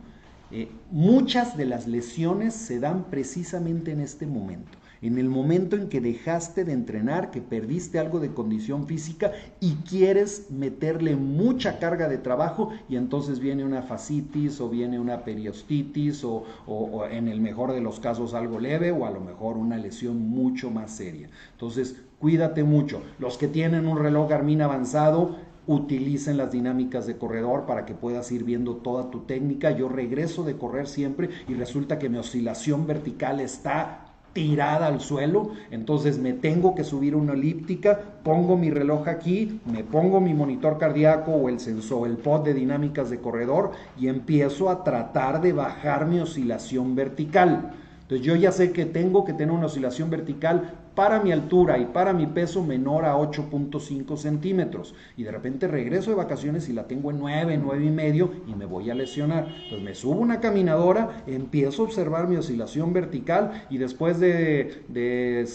eh, 0.50 0.70
muchas 0.92 1.58
de 1.58 1.66
las 1.66 1.88
lesiones 1.88 2.54
se 2.54 2.80
dan 2.80 3.04
precisamente 3.10 3.92
en 3.92 4.00
este 4.00 4.26
momento, 4.26 4.78
en 5.02 5.18
el 5.18 5.30
momento 5.30 5.76
en 5.76 5.90
que 5.90 6.02
dejaste 6.02 6.66
de 6.66 6.74
entrenar, 6.74 7.32
que 7.32 7.42
perdiste 7.42 8.00
algo 8.00 8.20
de 8.20 8.34
condición 8.34 8.88
física 8.88 9.32
y 9.60 9.76
quieres 9.88 10.48
meterle 10.50 11.16
mucha 11.16 11.80
carga 11.80 12.08
de 12.08 12.18
trabajo 12.18 12.72
y 12.90 12.96
entonces 12.96 13.40
viene 13.40 13.64
una 13.64 13.84
fascitis 13.84 14.60
o 14.62 14.70
viene 14.70 15.00
una 15.00 15.24
periostitis 15.24 16.24
o, 16.24 16.44
o 16.66 17.06
en 17.06 17.28
el 17.28 17.42
mejor 17.42 17.74
de 17.74 17.82
los 17.82 18.00
casos 18.00 18.34
algo 18.34 18.60
leve 18.60 18.92
o 18.92 19.06
a 19.06 19.12
lo 19.12 19.20
mejor 19.20 19.58
una 19.58 19.78
lesión 19.78 20.30
mucho 20.30 20.72
más 20.72 20.92
seria. 20.92 21.30
Entonces, 21.52 21.96
cuídate 22.20 22.64
mucho. 22.64 23.02
Los 23.20 23.38
que 23.38 23.48
tienen 23.48 23.88
un 23.88 24.00
reloj 24.00 24.30
Garmin 24.30 24.62
avanzado, 24.62 25.38
utilicen 25.68 26.38
las 26.38 26.52
dinámicas 26.52 27.06
de 27.06 27.18
corredor 27.18 27.66
para 27.66 27.86
que 27.86 27.94
puedas 27.94 28.32
ir 28.32 28.44
viendo 28.44 28.78
toda 28.78 29.12
tu 29.12 29.20
técnica. 29.26 29.72
Yo 29.72 29.90
regreso 29.90 30.44
de 30.44 30.58
correr 30.58 30.88
siempre 30.88 31.30
y 31.48 31.54
resulta 31.54 32.00
que 32.00 32.10
mi 32.10 32.18
oscilación 32.18 32.88
vertical 32.88 33.42
está 33.42 34.07
tirada 34.38 34.86
al 34.86 35.02
suelo, 35.02 35.50
entonces 35.72 36.20
me 36.20 36.32
tengo 36.32 36.76
que 36.76 36.84
subir 36.84 37.16
una 37.16 37.34
elíptica, 37.34 38.00
pongo 38.22 38.56
mi 38.56 38.70
reloj 38.70 39.08
aquí, 39.08 39.60
me 39.66 39.84
pongo 39.84 40.22
mi 40.22 40.36
monitor 40.36 40.78
cardíaco 40.78 41.32
o 41.32 41.50
el 41.50 41.60
sensor, 41.60 42.08
el 42.08 42.18
pod 42.18 42.46
de 42.46 42.54
dinámicas 42.54 43.10
de 43.10 43.20
corredor 43.20 43.72
y 44.00 44.10
empiezo 44.10 44.70
a 44.70 44.84
tratar 44.84 45.42
de 45.42 45.54
bajar 45.54 46.06
mi 46.06 46.20
oscilación 46.20 46.96
vertical. 46.96 47.72
Entonces 48.04 48.28
yo 48.28 48.36
ya 48.36 48.52
sé 48.52 48.72
que 48.72 48.86
tengo 48.86 49.26
que 49.26 49.34
tener 49.34 49.56
una 49.56 49.66
oscilación 49.66 50.12
vertical 50.12 50.76
para 50.98 51.20
mi 51.20 51.32
altura 51.32 51.78
y 51.78 51.86
para 51.86 52.12
mi 52.12 52.26
peso 52.26 52.64
menor 52.64 53.06
a 53.06 53.16
8.5 53.18 54.18
centímetros. 54.18 54.96
Y 55.16 55.22
de 55.22 55.32
repente 55.32 55.68
regreso 55.68 56.10
de 56.10 56.16
vacaciones 56.16 56.70
y 56.70 56.74
la 56.74 56.88
tengo 56.88 57.12
en 57.12 57.20
9, 57.20 57.60
9 57.64 57.86
y 57.86 57.92
medio 57.92 58.32
y 58.48 58.56
me 58.56 58.66
voy 58.66 58.90
a 58.90 58.96
lesionar. 58.96 59.48
Entonces 59.48 59.84
me 59.84 59.94
subo 59.94 60.20
una 60.20 60.40
caminadora, 60.40 61.24
empiezo 61.28 61.84
a 61.84 61.86
observar 61.86 62.28
mi 62.28 62.36
oscilación 62.36 62.94
vertical 62.94 63.68
y 63.70 63.78
después 63.78 64.20
de, 64.20 65.46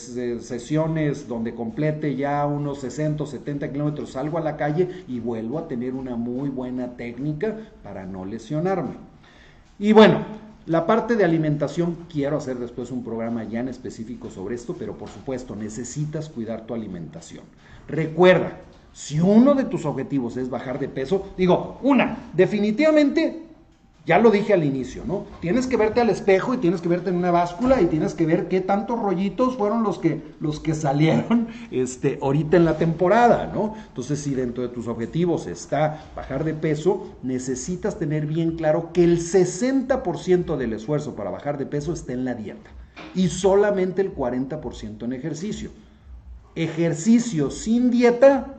sesiones 0.41 1.27
donde 1.27 1.57
complete 1.57 2.15
ya 2.15 2.47
unos 2.47 2.79
60 2.79 3.25
o 3.25 3.27
70 3.27 3.73
kilómetros 3.73 4.13
salgo 4.13 4.39
a 4.39 4.43
la 4.43 4.57
calle 4.57 4.89
y 5.09 5.19
vuelvo 5.19 5.59
a 5.59 5.67
tener 5.67 5.95
una 5.95 6.15
muy 6.15 6.51
buena 6.51 6.97
técnica 6.97 7.57
para 7.83 8.07
no 8.07 8.25
lesionarme. 8.25 8.95
Y 9.81 9.93
bueno, 9.93 10.19
la 10.67 10.87
parte 10.87 11.17
de 11.17 11.25
alimentación, 11.25 11.97
quiero 12.11 12.37
hacer 12.37 12.59
después 12.59 12.91
un 12.91 13.03
programa 13.03 13.45
ya 13.45 13.61
en 13.61 13.69
específico 13.69 14.31
sobre 14.31 14.55
esto, 14.55 14.77
pero 14.79 14.97
por 14.97 15.09
supuesto 15.09 15.57
necesitas 15.57 16.29
cuidar 16.29 16.67
tu 16.67 16.75
alimentación. 16.75 17.45
Recuerda, 17.89 18.61
si 18.93 19.21
uno 19.21 19.55
de 19.55 19.65
tus 19.65 19.85
objetivos 19.87 20.37
es 20.37 20.51
bajar 20.51 20.79
de 20.79 20.89
peso, 20.89 21.33
digo, 21.37 21.79
una, 21.83 22.31
definitivamente 22.35 23.43
ya 24.05 24.19
lo 24.19 24.31
dije 24.31 24.53
al 24.53 24.65
inicio, 24.65 25.05
¿no? 25.07 25.27
Tienes 25.41 25.69
que 25.69 25.77
verte 25.77 26.01
al 26.01 26.11
espejo 26.11 26.55
y 26.55 26.57
tienes 26.57 26.81
que 26.81 26.89
verte 26.89 27.11
en 27.11 27.17
una 27.17 27.31
báscula 27.31 27.81
y 27.81 27.87
tienes 27.87 28.15
que 28.15 28.27
ver 28.27 28.49
qué 28.49 28.61
tantos 28.61 29.01
rollitos 29.01 29.57
fueron 29.57 29.85
los 29.85 29.99
que, 29.99 30.23
los 30.41 30.59
que 30.59 30.75
salieron 30.75 31.47
este, 31.71 32.19
ahorita 32.21 32.57
en 32.57 32.65
la 32.65 32.79
temporada, 32.79 33.51
¿no? 33.55 33.75
Entonces, 33.89 34.21
si 34.21 34.35
dentro 34.35 34.65
de 34.65 34.71
tus 34.71 34.89
objetivos 34.89 35.47
está 35.47 36.07
bajar 36.17 36.43
de 36.43 36.55
peso, 36.55 37.15
necesitas 37.23 37.99
tener 37.99 38.27
bien 38.27 38.57
claro 38.57 38.93
que 38.93 39.05
el 39.05 39.21
60% 39.21 40.57
del 40.57 40.73
esfuerzo 40.73 41.15
para 41.15 41.31
bajar 41.31 41.57
de 41.57 41.67
peso 41.67 41.93
está 41.93 42.13
en 42.13 42.25
la 42.25 42.35
dieta 42.35 42.71
y 43.15 43.29
solamente 43.29 44.03
el 44.03 44.15
40% 44.15 45.05
en 45.05 45.13
ejercicio. 45.13 45.71
Ejercicio 46.57 47.51
sin 47.51 47.91
dieta 47.91 48.57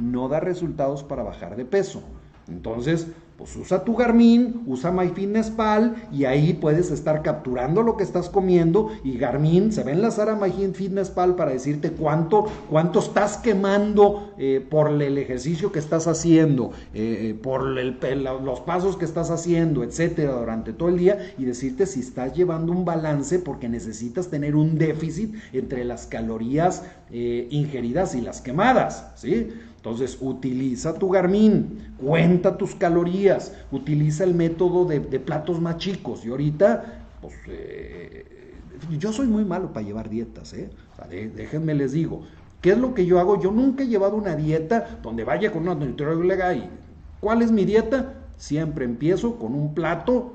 no 0.00 0.28
da 0.28 0.40
resultados 0.40 1.04
para 1.04 1.22
bajar 1.22 1.56
de 1.56 1.64
peso. 1.64 2.02
Entonces, 2.48 3.08
pues 3.38 3.54
usa 3.54 3.84
tu 3.84 3.94
Garmin, 3.94 4.64
usa 4.66 4.90
MyFitnessPal 4.90 6.08
y 6.10 6.24
ahí 6.24 6.54
puedes 6.54 6.90
estar 6.90 7.22
capturando 7.22 7.84
lo 7.84 7.96
que 7.96 8.02
estás 8.02 8.28
comiendo 8.28 8.90
y 9.04 9.16
Garmin 9.16 9.70
se 9.70 9.84
va 9.84 9.90
a 9.90 9.92
enlazar 9.92 10.28
a 10.28 10.34
MyFitnessPal 10.34 11.36
para 11.36 11.52
decirte 11.52 11.92
cuánto, 11.92 12.46
cuánto 12.68 12.98
estás 12.98 13.36
quemando 13.36 14.32
eh, 14.38 14.66
por 14.68 14.90
el 14.90 15.18
ejercicio 15.18 15.70
que 15.70 15.78
estás 15.78 16.08
haciendo, 16.08 16.72
eh, 16.92 17.30
eh, 17.30 17.34
por 17.40 17.62
los 17.62 18.60
pasos 18.62 18.96
que 18.96 19.04
estás 19.04 19.30
haciendo, 19.30 19.84
etcétera, 19.84 20.32
durante 20.32 20.72
todo 20.72 20.88
el 20.88 20.98
día 20.98 21.32
y 21.38 21.44
decirte 21.44 21.86
si 21.86 22.00
estás 22.00 22.34
llevando 22.34 22.72
un 22.72 22.84
balance 22.84 23.38
porque 23.38 23.68
necesitas 23.68 24.30
tener 24.30 24.56
un 24.56 24.78
déficit 24.78 25.36
entre 25.52 25.84
las 25.84 26.08
calorías 26.08 26.82
ingeridas 27.10 28.14
y 28.14 28.20
las 28.20 28.42
quemadas, 28.42 29.12
¿sí? 29.14 29.48
Entonces, 29.88 30.18
utiliza 30.20 30.98
tu 30.98 31.08
Garmin, 31.08 31.94
cuenta 31.98 32.58
tus 32.58 32.74
calorías, 32.74 33.54
utiliza 33.72 34.22
el 34.22 34.34
método 34.34 34.84
de, 34.84 35.00
platos 35.00 35.62
más 35.62 35.78
chicos. 35.78 36.26
Y 36.26 36.28
ahorita, 36.28 37.06
pues, 37.22 37.32
eh, 37.48 38.54
yo 38.98 39.14
soy 39.14 39.28
muy 39.28 39.46
malo 39.46 39.72
para 39.72 39.86
llevar 39.86 40.10
dietas, 40.10 40.52
¿eh? 40.52 40.68
déjenme 41.34 41.72
les 41.74 41.92
digo. 41.92 42.22
¿Qué 42.60 42.72
es 42.72 42.78
lo 42.78 42.92
que 42.92 43.06
yo 43.06 43.18
hago? 43.18 43.40
Yo 43.40 43.50
nunca 43.50 43.84
he 43.84 43.86
llevado 43.86 44.16
una 44.16 44.36
dieta 44.36 44.98
donde 45.02 45.24
vaya 45.24 45.50
con 45.52 45.62
una 45.62 45.74
nutrióloga 45.74 46.52
y 46.52 46.68
¿cuál 47.20 47.40
es 47.40 47.50
mi 47.50 47.64
dieta? 47.64 48.14
Siempre 48.36 48.84
empiezo 48.84 49.38
con 49.38 49.54
un 49.54 49.72
plato 49.72 50.34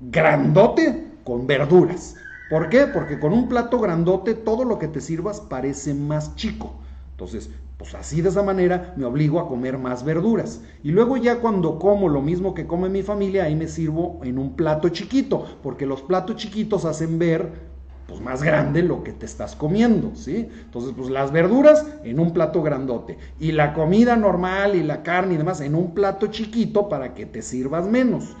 grandote 0.00 1.06
con 1.22 1.46
verduras. 1.46 2.16
¿Por 2.48 2.68
qué? 2.68 2.88
Porque 2.88 3.20
con 3.20 3.32
un 3.32 3.48
plato 3.48 3.78
grandote 3.78 4.34
todo 4.34 4.64
lo 4.64 4.80
que 4.80 4.88
te 4.88 5.00
sirvas 5.00 5.40
parece 5.40 5.94
más 5.94 6.34
chico. 6.34 6.74
Entonces, 7.20 7.50
pues 7.76 7.94
así 7.94 8.22
de 8.22 8.30
esa 8.30 8.42
manera 8.42 8.94
me 8.96 9.04
obligo 9.04 9.40
a 9.40 9.46
comer 9.46 9.76
más 9.76 10.06
verduras. 10.06 10.62
Y 10.82 10.90
luego 10.90 11.18
ya 11.18 11.40
cuando 11.40 11.78
como 11.78 12.08
lo 12.08 12.22
mismo 12.22 12.54
que 12.54 12.66
come 12.66 12.88
mi 12.88 13.02
familia, 13.02 13.44
ahí 13.44 13.54
me 13.54 13.68
sirvo 13.68 14.20
en 14.22 14.38
un 14.38 14.56
plato 14.56 14.88
chiquito, 14.88 15.44
porque 15.62 15.84
los 15.84 16.00
platos 16.00 16.36
chiquitos 16.36 16.86
hacen 16.86 17.18
ver 17.18 17.68
pues 18.08 18.22
más 18.22 18.42
grande 18.42 18.82
lo 18.82 19.04
que 19.04 19.12
te 19.12 19.26
estás 19.26 19.54
comiendo, 19.54 20.12
¿sí? 20.14 20.48
Entonces, 20.64 20.94
pues 20.96 21.10
las 21.10 21.30
verduras 21.30 21.86
en 22.04 22.20
un 22.20 22.32
plato 22.32 22.62
grandote 22.62 23.18
y 23.38 23.52
la 23.52 23.74
comida 23.74 24.16
normal 24.16 24.74
y 24.74 24.82
la 24.82 25.02
carne 25.02 25.34
y 25.34 25.36
demás 25.36 25.60
en 25.60 25.74
un 25.74 25.92
plato 25.92 26.28
chiquito 26.28 26.88
para 26.88 27.12
que 27.12 27.26
te 27.26 27.42
sirvas 27.42 27.86
menos. 27.86 28.34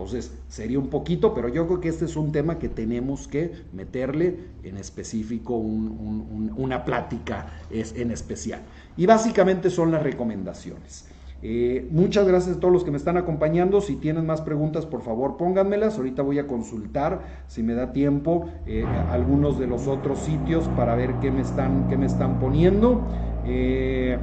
Entonces, 0.00 0.32
sería 0.48 0.78
un 0.78 0.88
poquito, 0.88 1.34
pero 1.34 1.48
yo 1.48 1.66
creo 1.66 1.80
que 1.80 1.90
este 1.90 2.06
es 2.06 2.16
un 2.16 2.32
tema 2.32 2.58
que 2.58 2.70
tenemos 2.70 3.28
que 3.28 3.52
meterle 3.74 4.38
en 4.62 4.78
específico 4.78 5.56
una 5.56 6.86
plática 6.86 7.50
en 7.70 8.10
especial. 8.10 8.62
Y 8.96 9.04
básicamente 9.04 9.68
son 9.68 9.92
las 9.92 10.02
recomendaciones. 10.02 11.06
Eh, 11.42 11.86
muchas 11.90 12.26
gracias 12.26 12.56
a 12.56 12.60
todos 12.60 12.72
los 12.72 12.82
que 12.82 12.90
me 12.90 12.96
están 12.96 13.18
acompañando. 13.18 13.82
Si 13.82 13.96
tienen 13.96 14.24
más 14.24 14.40
preguntas, 14.40 14.86
por 14.86 15.02
favor 15.02 15.36
pónganmelas. 15.36 15.98
Ahorita 15.98 16.22
voy 16.22 16.38
a 16.38 16.46
consultar, 16.46 17.20
si 17.46 17.62
me 17.62 17.74
da 17.74 17.92
tiempo, 17.92 18.48
eh, 18.66 18.86
algunos 19.10 19.58
de 19.58 19.66
los 19.66 19.86
otros 19.86 20.18
sitios 20.20 20.66
para 20.76 20.94
ver 20.94 21.12
qué 21.20 21.30
me 21.30 21.42
están, 21.42 21.88
qué 21.88 21.98
me 21.98 22.06
están 22.06 22.40
poniendo. 22.40 23.02
Eh, 23.44 24.18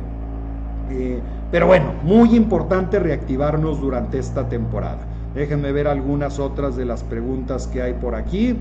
pero 1.51 1.67
bueno, 1.67 1.93
muy 2.01 2.35
importante 2.35 2.97
reactivarnos 2.97 3.79
durante 3.79 4.17
esta 4.17 4.49
temporada. 4.49 5.16
Déjenme 5.37 5.71
ver 5.71 5.87
algunas 5.87 6.39
otras 6.39 6.75
de 6.75 6.83
las 6.83 7.03
preguntas 7.03 7.67
que 7.67 7.83
hay 7.83 7.93
por 7.93 8.15
aquí. 8.15 8.57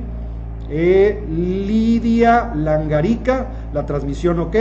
Eh, 0.69 1.25
Lidia 1.27 2.53
Langarica, 2.55 3.47
la 3.73 3.87
transmisión 3.87 4.39
ok. 4.41 4.57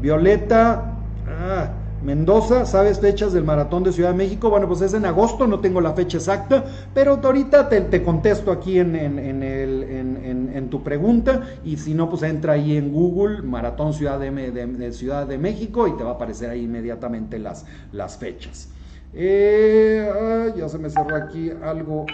Violeta 0.00 0.94
ah, 1.28 1.68
Mendoza, 2.02 2.64
¿sabes 2.64 2.98
fechas 2.98 3.34
del 3.34 3.44
maratón 3.44 3.84
de 3.84 3.92
Ciudad 3.92 4.12
de 4.12 4.16
México? 4.16 4.48
Bueno, 4.48 4.68
pues 4.68 4.80
es 4.80 4.94
en 4.94 5.04
agosto, 5.04 5.46
no 5.46 5.60
tengo 5.60 5.82
la 5.82 5.92
fecha 5.92 6.16
exacta, 6.16 6.64
pero 6.94 7.20
ahorita 7.22 7.68
te, 7.68 8.02
contesto 8.02 8.52
aquí 8.52 8.78
en, 8.78 8.96
en, 8.96 10.70
tu 10.70 10.82
pregunta 10.82 11.42
y 11.62 11.76
si 11.76 11.92
no, 11.92 12.08
pues 12.08 12.22
entra 12.22 12.54
ahí 12.54 12.78
en 12.78 12.90
Google, 12.90 13.42
Maratón 13.42 13.92
Ciudad 13.92 14.18
de, 14.18 14.92
Ciudad 14.92 15.26
de 15.26 15.36
México 15.36 15.86
y 15.88 15.92
te 15.98 16.04
va 16.04 16.12
a 16.12 16.14
aparecer 16.14 16.48
ahí 16.48 16.62
inmediatamente 16.62 17.38
las, 17.38 17.66
las 17.92 18.16
fechas. 18.16 18.70
Eh, 19.12 20.52
ya 20.56 20.68
se 20.68 20.78
me 20.78 20.88
cerró 20.88 21.16
aquí 21.16 21.50
algo, 21.62 22.06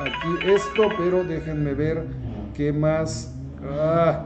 aquí 0.00 0.50
esto, 0.50 0.88
pero 0.96 1.24
déjenme 1.24 1.74
ver 1.74 2.04
qué 2.54 2.72
más. 2.72 3.34
Ah, 3.62 4.24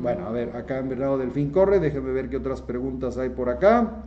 bueno, 0.00 0.26
a 0.26 0.30
ver, 0.30 0.56
acá 0.56 0.78
en 0.78 0.88
Bernardo 0.88 1.18
Delfín 1.18 1.50
corre, 1.50 1.80
déjenme 1.80 2.12
ver 2.12 2.30
qué 2.30 2.38
otras 2.38 2.62
preguntas 2.62 3.18
hay 3.18 3.30
por 3.30 3.50
acá. 3.50 4.04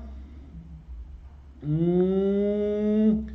Mm, 1.62 3.28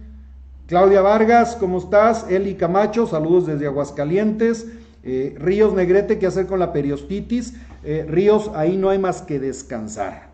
Claudia 0.67 1.03
Vargas, 1.03 1.57
¿cómo 1.57 1.79
estás? 1.79 2.27
Eli 2.31 2.55
Camacho, 2.55 3.07
saludos 3.07 3.47
desde 3.47 3.67
Aguascalientes. 3.67 4.67
Eh, 5.03 5.37
Ríos 5.39 5.75
Negrete, 5.75 6.19
¿qué 6.19 6.27
hacer 6.27 6.47
con 6.47 6.59
la 6.59 6.73
periostitis? 6.73 7.55
Eh, 7.85 8.07
Ríos, 8.09 8.51
ahí 8.55 8.77
no 8.79 8.89
hay 8.89 8.99
más 8.99 9.21
que 9.21 9.39
descansar. 9.39 10.34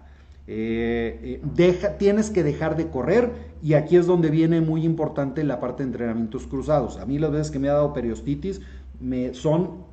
Eh, 0.53 1.41
deja, 1.55 1.97
tienes 1.97 2.29
que 2.29 2.43
dejar 2.43 2.77
de 2.77 2.89
correr 2.89 3.31
y 3.63 3.75
aquí 3.75 3.97
es 3.97 4.07
donde 4.07 4.31
viene 4.31 4.61
muy 4.61 4.85
importante 4.85 5.45
la 5.45 5.61
parte 5.61 5.85
de 5.85 5.91
entrenamientos 5.91 6.49
cruzados. 6.49 6.97
A 6.97 7.07
mí 7.07 7.21
las 7.21 7.31
veces 7.31 7.53
que 7.53 7.61
me 7.61 7.69
ha 7.69 7.75
dado 7.75 7.93
periostitis 7.93 8.61
me, 8.99 9.33
son 9.33 9.85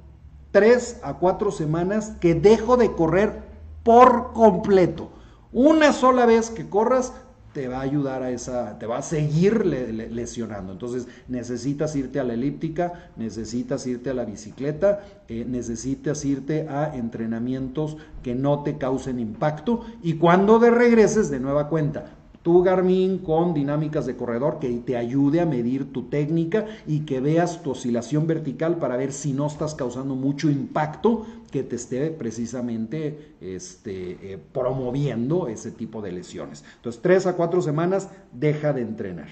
tres 0.50 1.00
a 1.04 1.20
cuatro 1.20 1.52
semanas 1.52 2.16
que 2.20 2.34
dejo 2.34 2.76
de 2.76 2.92
correr 2.94 3.44
por 3.84 4.34
completo. 4.34 5.12
Una 5.54 5.94
sola 5.94 6.26
vez 6.26 6.50
que 6.50 6.68
corras 6.68 7.14
te 7.58 7.68
va 7.68 7.80
a 7.80 7.82
ayudar 7.82 8.22
a 8.22 8.30
esa, 8.30 8.78
te 8.78 8.86
va 8.86 9.00
a 9.00 9.02
seguir 9.02 9.66
lesionando. 9.66 10.74
Entonces 10.74 11.08
necesitas 11.28 11.96
irte 11.96 12.20
a 12.20 12.24
la 12.24 12.36
elíptica, 12.36 13.10
necesitas 13.16 13.88
irte 13.88 14.12
a 14.12 14.14
la 14.14 14.26
bicicleta, 14.26 15.00
eh, 15.28 15.44
necesitas 15.44 16.24
irte 16.24 16.68
a 16.70 16.96
entrenamientos 16.96 17.98
que 18.22 18.36
no 18.36 18.62
te 18.62 18.78
causen 18.78 19.18
impacto 19.20 19.84
y 20.04 20.18
cuando 20.18 20.60
de 20.60 20.70
regreses 20.70 21.32
de 21.32 21.40
nueva 21.40 21.68
cuenta, 21.68 22.17
tu 22.48 22.64
Garmin 22.64 23.18
con 23.18 23.54
dinámicas 23.54 24.06
de 24.06 24.16
corredor 24.16 24.60
que 24.60 24.70
te 24.70 24.96
ayude 24.96 25.42
a 25.42 25.46
medir 25.46 25.92
tu 25.92 26.04
técnica 26.04 26.66
y 26.88 27.02
que 27.02 27.20
veas 27.20 27.62
tu 27.62 27.72
oscilación 27.72 28.26
vertical 28.26 28.78
para 28.78 28.96
ver 28.96 29.12
si 29.12 29.34
no 29.34 29.48
estás 29.48 29.76
causando 29.76 30.16
mucho 30.16 30.50
impacto 30.50 31.26
que 31.52 31.64
te 31.64 31.76
esté 31.76 32.10
precisamente 32.10 33.36
este, 33.42 34.12
eh, 34.22 34.40
promoviendo 34.54 35.50
ese 35.50 35.72
tipo 35.72 36.02
de 36.02 36.14
lesiones. 36.14 36.64
Entonces, 36.78 37.02
tres 37.02 37.28
a 37.28 37.36
cuatro 37.36 37.62
semanas, 37.62 38.10
deja 38.32 38.72
de 38.72 38.82
entrenar. 38.84 39.28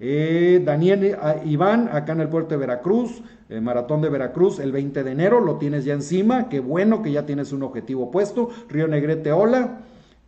Eh, 0.00 0.60
Daniel 0.64 1.04
eh, 1.04 1.16
Iván, 1.44 1.90
acá 1.92 2.10
en 2.10 2.22
el 2.22 2.28
puerto 2.28 2.56
de 2.56 2.56
Veracruz, 2.56 3.22
Maratón 3.50 4.00
de 4.02 4.08
Veracruz, 4.08 4.58
el 4.58 4.72
20 4.72 5.04
de 5.04 5.12
enero, 5.12 5.38
lo 5.38 5.58
tienes 5.58 5.84
ya 5.84 5.94
encima, 5.94 6.48
qué 6.48 6.58
bueno 6.58 7.02
que 7.02 7.12
ya 7.12 7.24
tienes 7.24 7.52
un 7.52 7.62
objetivo 7.62 8.10
puesto. 8.10 8.48
Río 8.68 8.88
Negrete, 8.88 9.30
hola. 9.30 9.82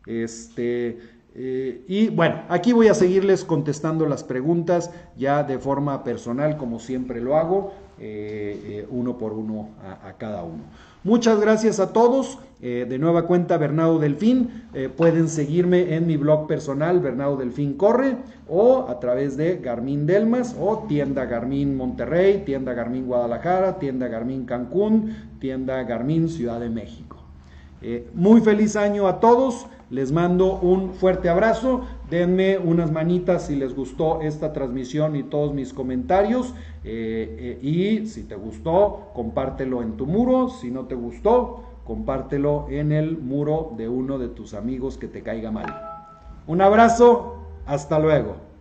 Este, 0.06 0.98
eh, 1.36 1.84
y 1.88 2.08
bueno, 2.10 2.42
aquí 2.48 2.72
voy 2.72 2.86
a 2.88 2.94
seguirles 2.94 3.44
contestando 3.44 4.06
las 4.06 4.22
preguntas 4.22 4.90
ya 5.16 5.42
de 5.42 5.58
forma 5.58 6.04
personal, 6.04 6.56
como 6.56 6.78
siempre 6.78 7.20
lo 7.20 7.36
hago, 7.36 7.72
eh, 7.98 8.60
eh, 8.64 8.86
uno 8.88 9.18
por 9.18 9.32
uno 9.32 9.70
a, 9.82 10.12
cada 10.12 10.44
uno. 10.44 10.62
Muchas 11.02 11.40
gracias 11.40 11.80
a 11.80 11.92
todos. 11.92 12.38
de 12.60 12.98
nueva 12.98 13.26
cuenta, 13.26 13.58
Bernardo 13.58 13.98
Delfín. 13.98 14.62
pueden 14.96 15.28
seguirme 15.28 15.96
en 15.96 16.06
mi 16.06 16.16
blog 16.16 16.46
personal, 16.46 16.98
Bernardo 17.00 17.36
Delfín 17.36 17.74
Corre, 17.74 18.16
o 18.48 18.86
a 18.88 19.00
través 19.00 19.36
de 19.36 19.58
Garmin 19.58 20.06
Delmas, 20.06 20.56
o 20.58 20.86
tienda 20.88 21.26
Garmin 21.26 21.76
Monterrey, 21.76 22.42
tienda 22.46 22.72
Garmin 22.72 23.06
Guadalajara, 23.06 23.78
tienda 23.78 24.08
Garmin 24.08 24.46
Cancún, 24.46 25.14
tienda 25.40 25.82
Garmin 25.82 26.30
Ciudad 26.30 26.58
de 26.58 26.70
México. 26.70 27.23
Muy 28.14 28.40
feliz 28.40 28.76
año 28.76 29.06
a 29.06 29.20
todos. 29.20 29.66
Les 29.90 30.10
mando 30.12 30.58
un 30.58 30.94
fuerte 30.94 31.28
abrazo. 31.28 31.82
Denme 32.10 32.58
unas 32.58 32.90
manitas 32.90 33.46
si 33.46 33.54
les 33.54 33.76
gustó 33.76 34.22
esta 34.22 34.52
transmisión 34.52 35.14
y 35.14 35.22
todos 35.22 35.54
mis 35.54 35.72
comentarios. 35.72 36.54
Eh, 36.84 37.58
eh, 37.62 37.66
y 37.66 38.06
si 38.06 38.24
te 38.24 38.34
gustó, 38.34 39.10
compártelo 39.14 39.82
en 39.82 39.96
tu 39.96 40.06
muro. 40.06 40.48
Si 40.48 40.70
no 40.70 40.86
te 40.86 40.94
gustó, 40.94 41.62
compártelo 41.84 42.66
en 42.70 42.92
el 42.92 43.18
muro 43.18 43.72
de 43.76 43.88
uno 43.88 44.18
de 44.18 44.28
tus 44.28 44.54
amigos 44.54 44.96
que 44.96 45.06
te 45.06 45.22
caiga 45.22 45.50
mal. 45.50 45.66
Un 46.46 46.60
abrazo. 46.60 47.36
Hasta 47.66 47.98
luego. 47.98 48.53